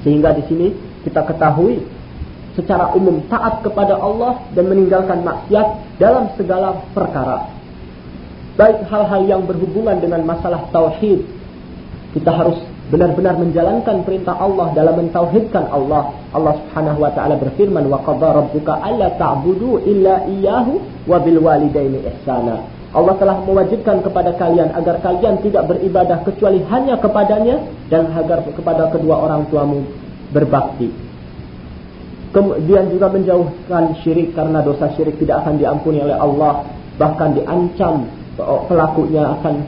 Sehingga 0.00 0.32
di 0.32 0.42
sini 0.48 0.66
kita 1.04 1.26
ketahui 1.28 1.84
secara 2.56 2.96
umum 2.96 3.22
taat 3.30 3.62
kepada 3.62 4.00
Allah 4.00 4.42
dan 4.56 4.66
meninggalkan 4.66 5.22
maksiat 5.22 6.00
dalam 6.00 6.32
segala 6.34 6.82
perkara. 6.96 7.52
Baik 8.58 8.84
hal-hal 8.90 9.22
yang 9.28 9.42
berhubungan 9.46 10.02
dengan 10.02 10.26
masalah 10.26 10.68
tauhid, 10.74 11.22
kita 12.12 12.30
harus 12.34 12.58
benar-benar 12.90 13.38
menjalankan 13.38 14.02
perintah 14.02 14.34
Allah 14.34 14.74
dalam 14.74 14.98
mentauhidkan 14.98 15.70
Allah. 15.70 16.10
Allah 16.34 16.58
Subhanahu 16.58 16.98
wa 17.06 17.10
taala 17.14 17.38
berfirman, 17.38 17.86
"Wa 17.86 18.02
qadara 18.02 18.42
rabbuka 18.44 18.82
alla 18.82 19.14
ta'budu 19.14 19.86
illa 19.86 20.26
iyyahu 20.26 21.06
wa 21.06 21.16
bil 21.22 21.38
walidaini 21.38 22.02
ihsana." 22.02 22.66
Allah 22.90 23.14
telah 23.22 23.38
mewajibkan 23.46 24.02
kepada 24.02 24.34
kalian 24.34 24.74
agar 24.74 24.98
kalian 24.98 25.38
tidak 25.46 25.70
beribadah 25.70 26.26
kecuali 26.26 26.58
hanya 26.66 26.98
kepadanya 26.98 27.62
dan 27.86 28.10
agar 28.10 28.42
kepada 28.50 28.90
kedua 28.90 29.22
orang 29.22 29.46
tuamu 29.46 29.86
berbakti. 30.34 30.90
Kemudian 32.34 32.90
juga 32.90 33.10
menjauhkan 33.10 33.94
syirik 34.02 34.34
karena 34.34 34.62
dosa 34.62 34.90
syirik 34.98 35.18
tidak 35.22 35.46
akan 35.46 35.62
diampuni 35.62 36.02
oleh 36.02 36.18
Allah, 36.18 36.66
bahkan 36.98 37.38
diancam 37.38 38.10
pelakunya 38.66 39.38
akan 39.38 39.66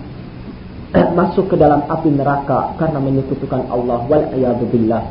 masuk 0.92 1.48
ke 1.52 1.56
dalam 1.56 1.88
api 1.88 2.12
neraka 2.12 2.76
karena 2.76 3.00
menyekutukan 3.00 3.64
Allah 3.72 4.04
wal 4.04 4.28
billah. 4.68 5.02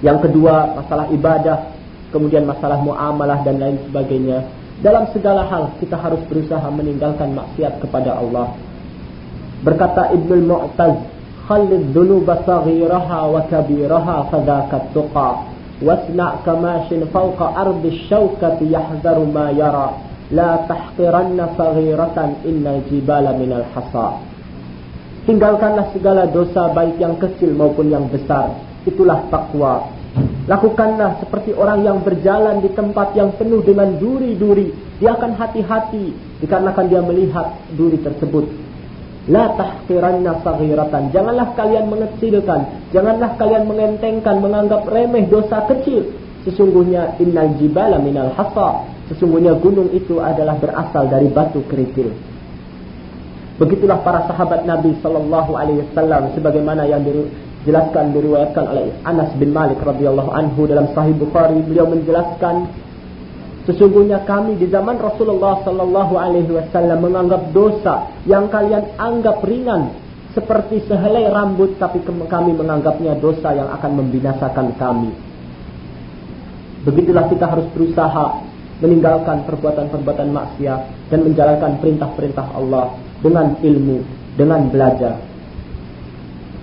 Yang 0.00 0.28
kedua, 0.28 0.76
masalah 0.76 1.12
ibadah, 1.12 1.72
kemudian 2.12 2.48
masalah 2.48 2.80
muamalah 2.80 3.44
dan 3.44 3.60
lain 3.60 3.76
sebagainya. 3.88 4.48
Dalam 4.80 5.08
segala 5.12 5.48
hal 5.48 5.72
kita 5.80 5.96
harus 5.96 6.20
berusaha 6.28 6.64
meninggalkan 6.68 7.32
maksiat 7.32 7.80
kepada 7.80 8.16
Allah. 8.16 8.56
Berkata 9.64 10.12
Ibnu 10.12 10.44
Mu'taz, 10.44 11.00
"Khallid 11.48 11.96
dhunuba 11.96 12.44
saghiraha 12.44 13.20
wa 13.32 13.40
kabiraha 13.48 14.28
fadhaka 14.32 14.92
tuqa." 14.92 15.56
Wasna' 15.76 16.40
kamashin 16.40 17.04
fawqa 17.12 17.52
ardi 17.52 18.08
syaukati 18.08 18.72
yahzaru 18.72 19.28
ma 19.28 19.52
yara 19.52 19.92
La 20.32 20.64
tahqiranna 20.64 21.52
saghiratan 21.52 22.48
innal 22.48 22.80
jibala 22.88 23.36
minal 23.36 23.68
hasa 23.76 24.35
Tinggalkanlah 25.26 25.90
segala 25.90 26.30
dosa 26.30 26.70
baik 26.70 27.02
yang 27.02 27.18
kecil 27.18 27.50
maupun 27.50 27.90
yang 27.90 28.06
besar. 28.06 28.54
Itulah 28.86 29.26
takwa. 29.26 29.90
Lakukanlah 30.46 31.18
seperti 31.18 31.50
orang 31.50 31.82
yang 31.82 31.98
berjalan 32.06 32.62
di 32.62 32.70
tempat 32.70 33.10
yang 33.18 33.34
penuh 33.34 33.58
dengan 33.66 33.98
duri-duri. 33.98 34.70
Dia 35.02 35.18
akan 35.18 35.34
hati-hati 35.34 36.14
dikarenakan 36.38 36.86
dia 36.86 37.02
melihat 37.02 37.58
duri 37.74 37.98
tersebut. 37.98 38.46
La 39.26 39.50
tahqiranna 39.58 40.38
saghiratan. 40.46 41.10
Janganlah 41.10 41.58
kalian 41.58 41.90
mengecilkan, 41.90 42.94
janganlah 42.94 43.34
kalian 43.34 43.66
mengentengkan, 43.66 44.38
menganggap 44.38 44.86
remeh 44.86 45.26
dosa 45.26 45.66
kecil. 45.66 46.06
Sesungguhnya 46.46 47.18
innal 47.18 47.50
jibala 47.58 47.98
minal 47.98 48.30
hasa. 48.38 48.86
Sesungguhnya 49.10 49.58
gunung 49.58 49.90
itu 49.90 50.22
adalah 50.22 50.54
berasal 50.62 51.10
dari 51.10 51.26
batu 51.26 51.58
kerikil. 51.66 52.14
Begitulah 53.56 54.04
para 54.04 54.28
sahabat 54.28 54.68
Nabi 54.68 54.92
Sallallahu 55.00 55.56
Alaihi 55.56 55.80
Wasallam 55.88 56.28
sebagaimana 56.36 56.84
yang 56.84 57.00
dijelaskan 57.00 58.12
diriwayatkan 58.12 58.64
oleh 58.68 58.92
Anas 59.00 59.32
bin 59.40 59.56
Malik 59.56 59.80
radhiyallahu 59.80 60.28
anhu 60.28 60.68
dalam 60.68 60.92
Sahih 60.92 61.16
Bukhari 61.16 61.64
beliau 61.64 61.88
menjelaskan 61.88 62.68
sesungguhnya 63.64 64.28
kami 64.28 64.60
di 64.60 64.68
zaman 64.68 65.00
Rasulullah 65.00 65.64
Sallallahu 65.64 66.14
Alaihi 66.20 66.52
Wasallam 66.52 67.00
menganggap 67.00 67.48
dosa 67.56 68.12
yang 68.28 68.52
kalian 68.52 68.92
anggap 69.00 69.40
ringan 69.40 69.88
seperti 70.36 70.84
sehelai 70.84 71.32
rambut 71.32 71.80
tapi 71.80 72.04
kami 72.04 72.52
menganggapnya 72.52 73.16
dosa 73.16 73.56
yang 73.56 73.72
akan 73.72 74.04
membinasakan 74.04 74.76
kami. 74.76 75.16
Begitulah 76.84 77.24
kita 77.32 77.48
harus 77.48 77.64
berusaha 77.72 78.44
meninggalkan 78.84 79.48
perbuatan-perbuatan 79.48 80.28
maksiat 80.28 81.08
dan 81.08 81.24
menjalankan 81.24 81.80
perintah-perintah 81.80 82.52
Allah 82.52 83.05
dengan 83.20 83.56
ilmu, 83.60 83.98
dengan 84.36 84.68
belajar. 84.68 85.20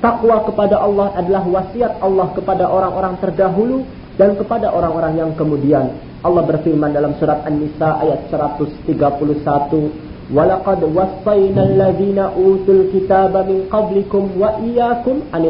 Takwa 0.04 0.44
kepada 0.44 0.84
Allah 0.84 1.16
adalah 1.16 1.44
wasiat 1.48 2.04
Allah 2.04 2.28
kepada 2.36 2.68
orang-orang 2.68 3.16
terdahulu 3.24 3.88
dan 4.20 4.36
kepada 4.36 4.68
orang-orang 4.70 5.16
yang 5.16 5.32
kemudian. 5.34 5.96
Allah 6.24 6.44
berfirman 6.44 6.92
dalam 6.92 7.16
surat 7.20 7.44
An-Nisa 7.48 8.04
ayat 8.04 8.28
131, 8.28 9.92
"Walaqad 10.32 10.84
wassayna 10.92 11.68
alladhina 11.68 12.36
utul 12.36 12.92
kitaba 12.92 13.48
min 13.48 13.68
qablikum 13.72 14.36
wa 14.36 14.60
iyyakum 14.60 15.24
an 15.32 15.44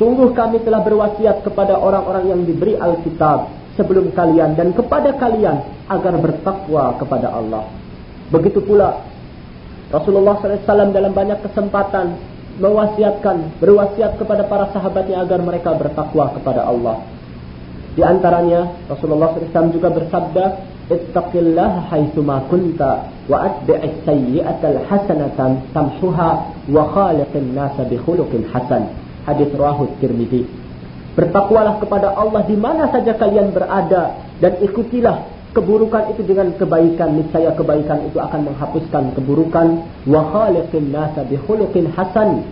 Sungguh 0.00 0.32
kami 0.32 0.64
telah 0.64 0.80
berwasiat 0.80 1.44
kepada 1.44 1.76
orang-orang 1.76 2.32
yang 2.32 2.40
diberi 2.48 2.74
Alkitab 2.80 3.52
sebelum 3.76 4.16
kalian 4.16 4.56
dan 4.56 4.72
kepada 4.72 5.12
kalian 5.16 5.60
agar 5.88 6.14
bertakwa 6.16 6.96
kepada 6.96 7.28
Allah. 7.32 7.68
Begitu 8.32 8.64
pula 8.64 9.11
Rasulullah 9.92 10.40
SAW 10.40 10.88
dalam 10.96 11.12
banyak 11.12 11.44
kesempatan 11.44 12.16
mewasiatkan, 12.56 13.60
berwasiat 13.60 14.16
kepada 14.16 14.48
para 14.48 14.72
sahabatnya 14.72 15.20
agar 15.20 15.40
mereka 15.44 15.76
bertakwa 15.76 16.32
kepada 16.32 16.64
Allah. 16.64 17.04
Di 17.92 18.00
antaranya 18.00 18.72
Rasulullah 18.88 19.36
SAW 19.36 19.68
juga 19.68 19.92
bersabda, 19.92 20.44
"Ittaqillah 20.88 21.92
haitsuma 21.92 22.48
kunta 22.48 23.12
wa 23.28 23.36
atbi'is 23.44 24.00
sayyi'atal 24.08 24.80
hasanatan 24.88 25.60
tamhuha 25.76 26.30
wa 26.72 26.82
khaliqin 26.88 27.52
nasa 27.52 27.84
bi 27.84 28.00
hasan." 28.48 28.82
Hadis 29.28 29.52
rawahu 29.52 29.92
Tirmizi. 30.00 30.48
Bertakwalah 31.12 31.84
kepada 31.84 32.16
Allah 32.16 32.42
di 32.48 32.56
mana 32.56 32.88
saja 32.88 33.12
kalian 33.12 33.52
berada 33.52 34.16
dan 34.40 34.56
ikutilah 34.64 35.41
keburukan 35.52 36.12
itu 36.16 36.24
dengan 36.24 36.50
kebaikan. 36.56 37.16
Niscaya 37.16 37.52
kebaikan 37.54 38.08
itu 38.08 38.18
akan 38.18 38.52
menghapuskan 38.52 39.12
keburukan. 39.16 39.84
Wa 40.08 40.20
khaliqin 40.32 40.90
nasa 40.90 41.22
bi 41.28 41.36
khuluqin 41.36 41.92
hasan 41.92 42.44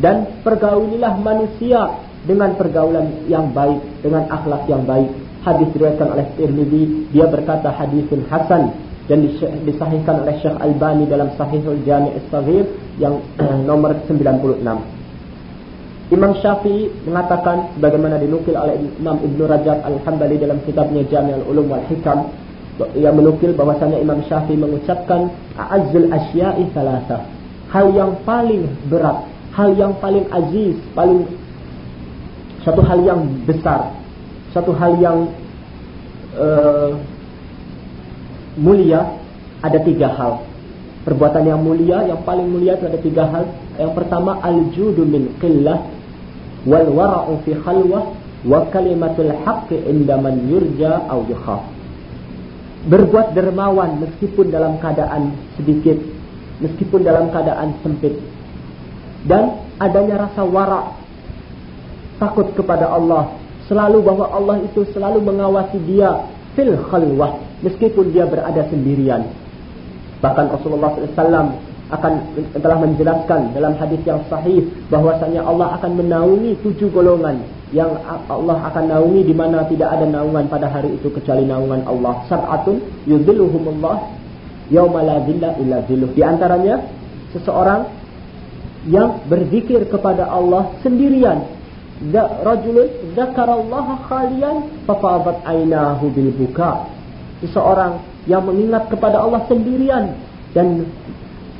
dan 0.00 0.40
pergaulilah 0.40 1.18
manusia 1.20 2.00
dengan 2.22 2.54
pergaulan 2.54 3.26
yang 3.26 3.50
baik, 3.50 3.82
dengan 4.00 4.30
akhlak 4.30 4.64
yang 4.70 4.86
baik. 4.86 5.10
Hadis 5.42 5.68
diriwayatkan 5.74 6.06
oleh 6.06 6.26
Tirmidzi, 6.38 7.10
dia 7.10 7.26
berkata 7.26 7.74
hadisun 7.74 8.30
hasan 8.30 8.70
dan 9.10 9.26
disahihkan 9.66 10.22
oleh 10.22 10.38
Syekh 10.38 10.54
Albani 10.62 11.10
dalam 11.10 11.34
Sahihul 11.34 11.82
Jami' 11.82 12.14
As-Saghir 12.14 12.62
yang 13.02 13.18
nomor 13.66 13.98
96. 14.06 14.62
Imam 16.12 16.32
Syafi'i 16.38 16.92
mengatakan 17.08 17.74
bagaimana 17.80 18.20
dinukil 18.20 18.52
oleh 18.52 18.76
Imam 19.00 19.16
Ibnu 19.18 19.48
Rajab 19.48 19.80
Al-Hambali 19.80 20.36
dalam 20.38 20.60
kitabnya 20.62 21.02
Jami' 21.08 21.40
Al-Ulum 21.40 21.72
wal 21.72 21.82
Hikam 21.88 22.28
yang 22.96 23.14
menukil 23.14 23.52
bahwasanya 23.52 24.00
Imam 24.00 24.24
Syafi'i 24.24 24.56
mengucapkan 24.56 25.28
a'azzul 25.60 26.08
asya'i 26.08 26.72
salasa. 26.72 27.28
Hal 27.68 27.92
yang 27.92 28.16
paling 28.24 28.68
berat, 28.88 29.28
hal 29.52 29.76
yang 29.76 29.96
paling 30.00 30.24
aziz, 30.32 30.76
paling 30.96 31.28
satu 32.64 32.80
hal 32.84 33.00
yang 33.04 33.20
besar, 33.44 33.92
satu 34.56 34.72
hal 34.72 34.96
yang 35.00 35.28
uh, 36.36 36.96
mulia 38.56 39.20
ada 39.60 39.78
tiga 39.84 40.08
hal. 40.16 40.44
Perbuatan 41.02 41.42
yang 41.44 41.60
mulia, 41.60 42.06
yang 42.06 42.22
paling 42.22 42.46
mulia 42.46 42.78
itu 42.78 42.86
ada 42.86 43.00
tiga 43.02 43.24
hal. 43.26 43.44
Yang 43.74 43.92
pertama 43.98 44.38
al-judu 44.38 45.02
min 45.02 45.34
qillah 45.42 45.82
wal 46.62 46.88
wara'u 46.94 47.42
fi 47.42 47.58
khalwah 47.58 48.14
wa 48.46 48.58
kalimatul 48.70 49.34
haqqi 49.42 49.82
inda 49.82 50.14
man 50.16 50.46
yurja 50.46 51.02
au 51.10 51.26
yukhaf. 51.26 51.81
Berbuat 52.82 53.38
dermawan 53.38 54.02
meskipun 54.02 54.50
dalam 54.50 54.82
keadaan 54.82 55.38
sedikit, 55.54 55.98
meskipun 56.58 57.06
dalam 57.06 57.30
keadaan 57.30 57.78
sempit. 57.82 58.18
Dan 59.22 59.70
adanya 59.78 60.26
rasa 60.26 60.42
wara 60.42 60.98
takut 62.18 62.50
kepada 62.58 62.90
Allah, 62.90 63.38
selalu 63.70 64.02
bahwa 64.02 64.26
Allah 64.34 64.56
itu 64.66 64.82
selalu 64.90 65.22
mengawasi 65.22 65.78
dia 65.86 66.26
fil 66.58 66.74
khalwah 66.90 67.38
meskipun 67.62 68.10
dia 68.10 68.26
berada 68.26 68.66
sendirian. 68.66 69.30
Bahkan 70.18 70.46
Rasulullah 70.54 70.90
SAW 70.98 71.54
akan 71.92 72.12
telah 72.56 72.78
menjelaskan 72.82 73.52
dalam 73.52 73.74
hadis 73.78 74.00
yang 74.02 74.22
sahih 74.26 74.64
bahwasanya 74.88 75.44
Allah 75.44 75.76
akan 75.78 76.02
menaungi 76.02 76.58
tujuh 76.64 76.88
golongan 76.88 77.42
yang 77.72 77.96
Allah 78.28 78.68
akan 78.68 78.84
naungi 78.84 79.24
di 79.24 79.32
mana 79.32 79.64
tidak 79.64 79.96
ada 79.96 80.04
naungan 80.04 80.44
pada 80.46 80.68
hari 80.68 80.92
itu 80.92 81.08
kecuali 81.08 81.48
naungan 81.48 81.88
Allah. 81.88 82.20
Sab'atun 82.28 83.08
yudhilluhumullah 83.08 83.96
yauma 84.68 85.00
la 85.00 85.24
dhilla 85.24 85.56
illa 85.56 85.80
dhilluh. 85.88 86.12
Di 86.12 86.20
antaranya 86.20 86.84
seseorang 87.32 87.88
yang 88.86 89.24
berzikir 89.24 89.88
kepada 89.88 90.28
Allah 90.28 90.68
sendirian. 90.84 91.48
Rajulun 92.42 93.14
dzakarallaha 93.14 93.94
khalian 94.10 94.84
fafadat 94.84 95.40
ainahu 95.48 96.12
bil 96.12 96.34
buka. 96.34 96.90
Seseorang 97.40 98.04
yang 98.28 98.44
mengingat 98.44 98.90
kepada 98.92 99.22
Allah 99.22 99.42
sendirian 99.48 100.12
dan 100.52 100.84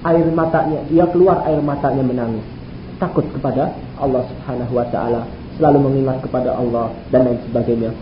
air 0.03 0.27
matanya, 0.35 0.83
dia 0.91 1.07
keluar 1.09 1.47
air 1.47 1.63
matanya 1.63 2.03
menangis. 2.05 2.45
Takut 2.99 3.23
kepada 3.33 3.75
Allah 3.99 4.27
Subhanahu 4.31 4.73
wa 4.79 4.87
taala, 4.91 5.27
selalu 5.63 5.79
mengingat 5.87 6.19
kepada 6.27 6.59
Allah 6.59 6.91
dan 7.15 7.31
lain 7.31 7.39
sebagainya. 7.47 7.95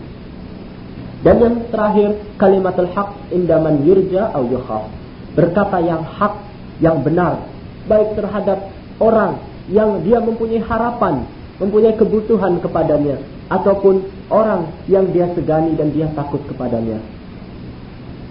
Dan 1.21 1.37
yang 1.45 1.57
terakhir, 1.69 2.17
kalimatul 2.41 2.89
haq 2.97 3.13
indaman 3.29 3.85
yurja 3.85 4.33
au 4.33 4.49
yukhaf. 4.49 4.89
Berkata 5.37 5.77
yang 5.85 6.01
hak, 6.01 6.41
yang 6.81 7.05
benar, 7.05 7.45
baik 7.85 8.17
terhadap 8.17 8.73
orang 8.97 9.37
yang 9.69 10.01
dia 10.01 10.25
mempunyai 10.25 10.65
harapan, 10.65 11.29
mempunyai 11.61 11.93
kebutuhan 12.01 12.57
kepadanya, 12.65 13.21
ataupun 13.53 14.09
orang 14.33 14.73
yang 14.89 15.05
dia 15.13 15.29
segani 15.37 15.77
dan 15.77 15.93
dia 15.93 16.09
takut 16.17 16.41
kepadanya. 16.49 16.97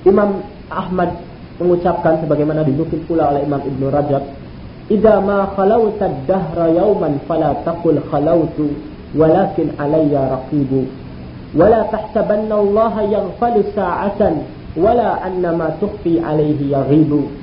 Imam 0.09 0.41
Ahmad 0.73 1.21
mengucapkan 1.61 2.25
sebagaimana 2.25 2.65
dinukil 2.65 3.05
pula 3.05 3.29
oleh 3.29 3.45
Imam 3.45 3.61
Ibn 3.61 3.81
Rajab 3.93 4.23
Idza 4.89 5.21
ma 5.21 5.53
khalawta 5.53 6.09
ad-dahra 6.09 6.73
yawman 6.73 7.21
fala 7.29 7.61
taqul 7.61 8.01
khalawtu 8.09 8.73
walakin 9.17 9.73
alayya 9.77 10.37
raqibu 10.37 10.85
wala 11.57 11.89
tahsabanna 11.89 12.55
Allah 12.61 12.93
yaghfalu 13.09 13.73
sa'atan 13.73 14.45
wala 14.77 15.17
anna 15.25 15.49
ma 15.53 15.67
tukhfi 15.81 16.21
alayhi 16.21 16.69
yaghibu 16.69 17.39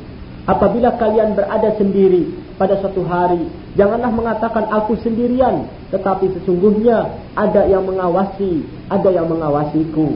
Apabila 0.46 0.94
kalian 0.94 1.34
berada 1.34 1.74
sendiri 1.74 2.30
pada 2.54 2.78
suatu 2.78 3.02
hari, 3.02 3.50
janganlah 3.74 4.14
mengatakan 4.14 4.70
aku 4.70 4.94
sendirian, 5.02 5.66
tetapi 5.90 6.30
sesungguhnya 6.38 7.18
ada 7.34 7.66
yang 7.66 7.82
mengawasi, 7.82 8.62
ada 8.86 9.10
yang 9.10 9.26
mengawasiku. 9.26 10.06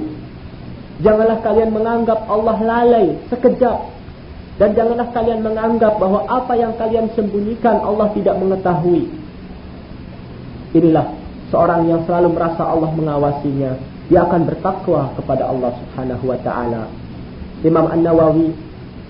Janganlah 1.03 1.43
kalian 1.43 1.75
menganggap 1.75 2.31
Allah 2.31 2.57
lalai 2.63 3.19
sekejap. 3.27 3.99
Dan 4.63 4.77
janganlah 4.79 5.11
kalian 5.11 5.41
menganggap 5.43 5.99
bahwa 5.99 6.23
apa 6.31 6.53
yang 6.55 6.79
kalian 6.79 7.11
sembunyikan 7.19 7.83
Allah 7.83 8.13
tidak 8.15 8.39
mengetahui. 8.39 9.11
Inilah 10.79 11.20
seorang 11.51 11.91
yang 11.91 12.03
selalu 12.07 12.35
merasa 12.35 12.63
Allah 12.65 12.91
mengawasinya. 12.95 13.73
Dia 14.11 14.27
akan 14.27 14.43
bertakwa 14.47 15.15
kepada 15.15 15.47
Allah 15.47 15.71
subhanahu 15.79 16.25
wa 16.27 16.39
ta'ala. 16.43 16.83
Imam 17.63 17.87
An-Nawawi 17.87 18.51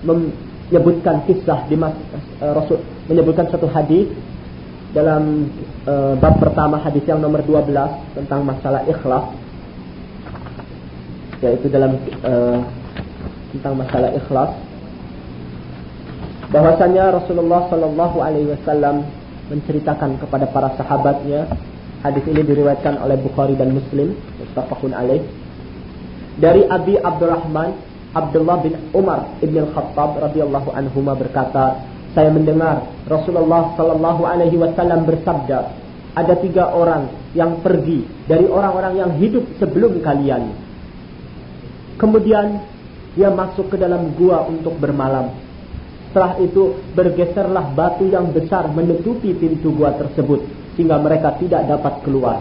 menyebutkan 0.05 1.25
kisah 1.25 1.65
di 1.69 1.77
uh, 1.77 1.91
Rasul 2.41 2.81
menyebutkan 3.07 3.47
satu 3.49 3.69
hadis 3.69 4.09
dalam 4.91 5.47
uh, 5.87 6.19
bab 6.19 6.35
pertama 6.41 6.81
hadis 6.83 7.05
yang 7.07 7.23
nomor 7.23 7.39
12 7.47 7.71
tentang 8.17 8.43
masalah 8.43 8.83
ikhlas 8.83 9.25
yaitu 11.41 11.71
dalam 11.71 11.95
uh, 12.27 12.59
tentang 13.55 13.73
masalah 13.79 14.09
ikhlas 14.13 14.51
bahwasanya 16.51 17.15
Rasulullah 17.15 17.71
Shallallahu 17.71 18.17
Alaihi 18.19 18.51
Wasallam 18.51 19.07
menceritakan 19.47 20.19
kepada 20.19 20.45
para 20.51 20.75
sahabatnya 20.75 21.47
hadis 22.01 22.25
ini 22.25 22.41
diriwayatkan 22.41 22.97
oleh 22.97 23.17
Bukhari 23.21 23.53
dan 23.53 23.77
Muslim 23.77 24.17
mustafakun 24.41 24.93
alaih. 24.93 25.21
Dari 26.41 26.65
Abi 26.65 26.97
Abdurrahman 26.97 27.77
Abdullah 28.11 28.59
bin 28.65 28.75
Umar 28.91 29.39
ibn 29.39 29.55
al-Khattab 29.61 30.19
radhiyallahu 30.19 30.69
anhu 30.73 30.99
berkata 31.05 31.79
saya 32.11 32.27
mendengar 32.27 32.83
Rasulullah 33.07 33.71
Shallallahu 33.79 34.27
Alaihi 34.27 34.59
Wasallam 34.59 35.07
bersabda 35.07 35.59
ada 36.11 36.33
tiga 36.43 36.75
orang 36.75 37.07
yang 37.31 37.63
pergi 37.63 38.03
dari 38.27 38.43
orang-orang 38.43 38.99
yang 38.99 39.11
hidup 39.15 39.47
sebelum 39.63 40.03
kalian. 40.03 40.51
Kemudian 41.95 42.59
dia 43.15 43.31
masuk 43.31 43.71
ke 43.71 43.79
dalam 43.79 44.11
gua 44.19 44.43
untuk 44.43 44.75
bermalam. 44.75 45.31
Setelah 46.11 46.35
itu 46.43 46.75
bergeserlah 46.91 47.71
batu 47.71 48.03
yang 48.11 48.35
besar 48.35 48.67
menutupi 48.67 49.31
pintu 49.31 49.71
gua 49.71 49.95
tersebut 49.95 50.60
sehingga 50.75 50.99
mereka 50.99 51.35
tidak 51.39 51.67
dapat 51.67 52.03
keluar. 52.03 52.39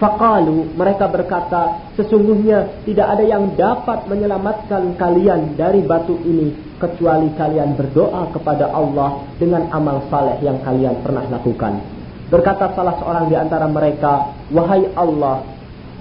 Fakalu 0.00 0.72
mereka 0.80 1.12
berkata 1.12 1.92
sesungguhnya 1.92 2.88
tidak 2.88 3.06
ada 3.18 3.24
yang 3.24 3.52
dapat 3.52 4.08
menyelamatkan 4.08 4.96
kalian 4.96 5.60
dari 5.60 5.84
batu 5.84 6.16
ini 6.24 6.56
kecuali 6.80 7.28
kalian 7.36 7.76
berdoa 7.76 8.32
kepada 8.32 8.72
Allah 8.72 9.28
dengan 9.36 9.68
amal 9.68 10.08
saleh 10.08 10.40
yang 10.40 10.64
kalian 10.64 11.04
pernah 11.04 11.28
lakukan. 11.28 11.84
Berkata 12.32 12.72
salah 12.72 12.96
seorang 12.96 13.28
di 13.28 13.36
antara 13.36 13.68
mereka, 13.68 14.32
"Wahai 14.48 14.88
Allah, 14.96 15.44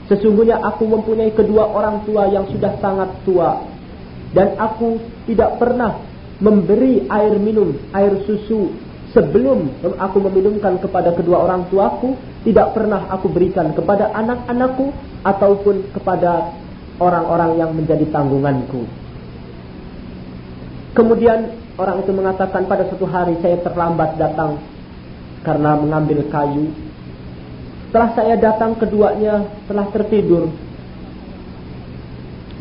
Sesungguhnya 0.09 0.57
aku 0.57 0.89
mempunyai 0.89 1.29
kedua 1.37 1.69
orang 1.69 2.01
tua 2.01 2.25
yang 2.33 2.49
sudah 2.49 2.81
sangat 2.81 3.13
tua. 3.29 3.61
Dan 4.33 4.57
aku 4.57 4.97
tidak 5.29 5.61
pernah 5.61 6.01
memberi 6.41 7.05
air 7.05 7.37
minum, 7.37 7.77
air 7.93 8.17
susu. 8.25 8.73
Sebelum 9.09 9.81
aku 9.97 10.17
meminumkan 10.21 10.77
kepada 10.77 11.09
kedua 11.17 11.41
orang 11.49 11.65
tuaku, 11.73 12.13
tidak 12.45 12.77
pernah 12.77 13.09
aku 13.09 13.25
berikan 13.25 13.73
kepada 13.73 14.13
anak-anakku 14.13 14.93
ataupun 15.25 15.89
kepada 15.97 16.53
orang-orang 17.01 17.57
yang 17.57 17.71
menjadi 17.73 18.05
tanggunganku. 18.13 18.85
Kemudian 20.93 21.57
orang 21.79 22.05
itu 22.05 22.11
mengatakan 22.13 22.69
pada 22.69 22.85
suatu 22.85 23.09
hari 23.09 23.39
saya 23.41 23.57
terlambat 23.65 24.19
datang 24.21 24.61
karena 25.41 25.79
mengambil 25.79 26.27
kayu 26.27 26.69
setelah 27.89 28.13
saya 28.13 28.37
datang 28.37 28.77
keduanya 28.77 29.49
telah 29.65 29.89
tertidur. 29.89 30.53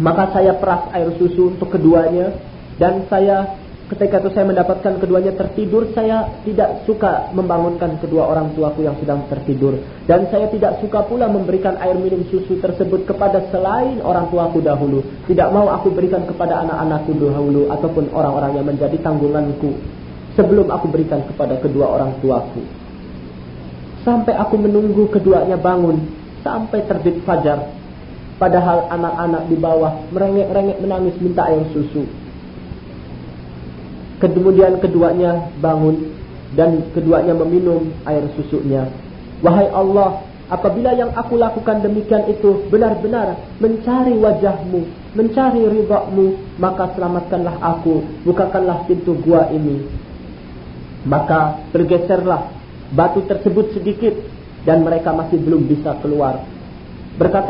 Maka 0.00 0.32
saya 0.32 0.56
peras 0.56 0.88
air 0.96 1.12
susu 1.20 1.52
untuk 1.52 1.68
keduanya 1.68 2.32
dan 2.80 3.04
saya 3.12 3.60
Ketika 3.88 4.20
itu 4.20 4.28
saya 4.36 4.44
mendapatkan 4.44 5.00
keduanya 5.00 5.32
tertidur, 5.32 5.88
saya 5.96 6.44
tidak 6.44 6.84
suka 6.84 7.32
membangunkan 7.32 7.96
kedua 7.96 8.28
orang 8.28 8.52
tuaku 8.52 8.84
yang 8.84 8.92
sedang 9.00 9.24
tertidur. 9.32 9.80
Dan 10.04 10.28
saya 10.28 10.52
tidak 10.52 10.84
suka 10.84 11.08
pula 11.08 11.24
memberikan 11.24 11.72
air 11.80 11.96
minum 11.96 12.20
susu 12.28 12.60
tersebut 12.60 13.08
kepada 13.08 13.48
selain 13.48 14.04
orang 14.04 14.28
tuaku 14.28 14.60
dahulu. 14.60 15.00
Tidak 15.24 15.48
mau 15.48 15.72
aku 15.72 15.88
berikan 15.88 16.28
kepada 16.28 16.68
anak-anakku 16.68 17.16
dahulu 17.16 17.72
ataupun 17.72 18.12
orang-orang 18.12 18.60
yang 18.60 18.66
menjadi 18.68 18.96
tanggunganku. 19.00 19.72
Sebelum 20.36 20.68
aku 20.68 20.92
berikan 20.92 21.24
kepada 21.24 21.56
kedua 21.56 21.88
orang 21.88 22.12
tuaku. 22.20 22.60
Sampai 24.04 24.36
aku 24.36 24.60
menunggu 24.60 25.08
keduanya 25.08 25.56
bangun. 25.56 26.04
Sampai 26.44 26.84
terbit 26.84 27.24
fajar. 27.24 27.72
Padahal 28.36 28.84
anak-anak 28.92 29.48
di 29.48 29.56
bawah 29.56 30.12
merengek-rengek 30.12 30.76
menangis 30.84 31.16
minta 31.24 31.48
air 31.48 31.64
susu. 31.72 32.27
Kemudian 34.18 34.82
keduanya 34.82 35.46
bangun 35.62 36.10
dan 36.58 36.90
keduanya 36.90 37.38
meminum 37.38 37.94
air 38.02 38.26
susunya. 38.34 38.90
Wahai 39.38 39.70
Allah, 39.70 40.26
apabila 40.50 40.90
yang 40.98 41.14
aku 41.14 41.38
lakukan 41.38 41.86
demikian 41.86 42.26
itu 42.26 42.66
benar-benar 42.66 43.38
mencari 43.62 44.18
wajahmu, 44.18 44.82
mencari 45.14 45.62
ridhamu, 45.70 46.34
maka 46.58 46.90
selamatkanlah 46.98 47.62
aku, 47.62 48.02
bukakanlah 48.26 48.82
pintu 48.90 49.14
gua 49.22 49.46
ini. 49.54 49.86
Maka 51.06 51.62
bergeserlah 51.70 52.50
batu 52.90 53.22
tersebut 53.22 53.78
sedikit 53.78 54.18
dan 54.66 54.82
mereka 54.82 55.14
masih 55.14 55.38
belum 55.38 55.70
bisa 55.70 55.94
keluar. 56.02 56.42
Berkata 57.14 57.46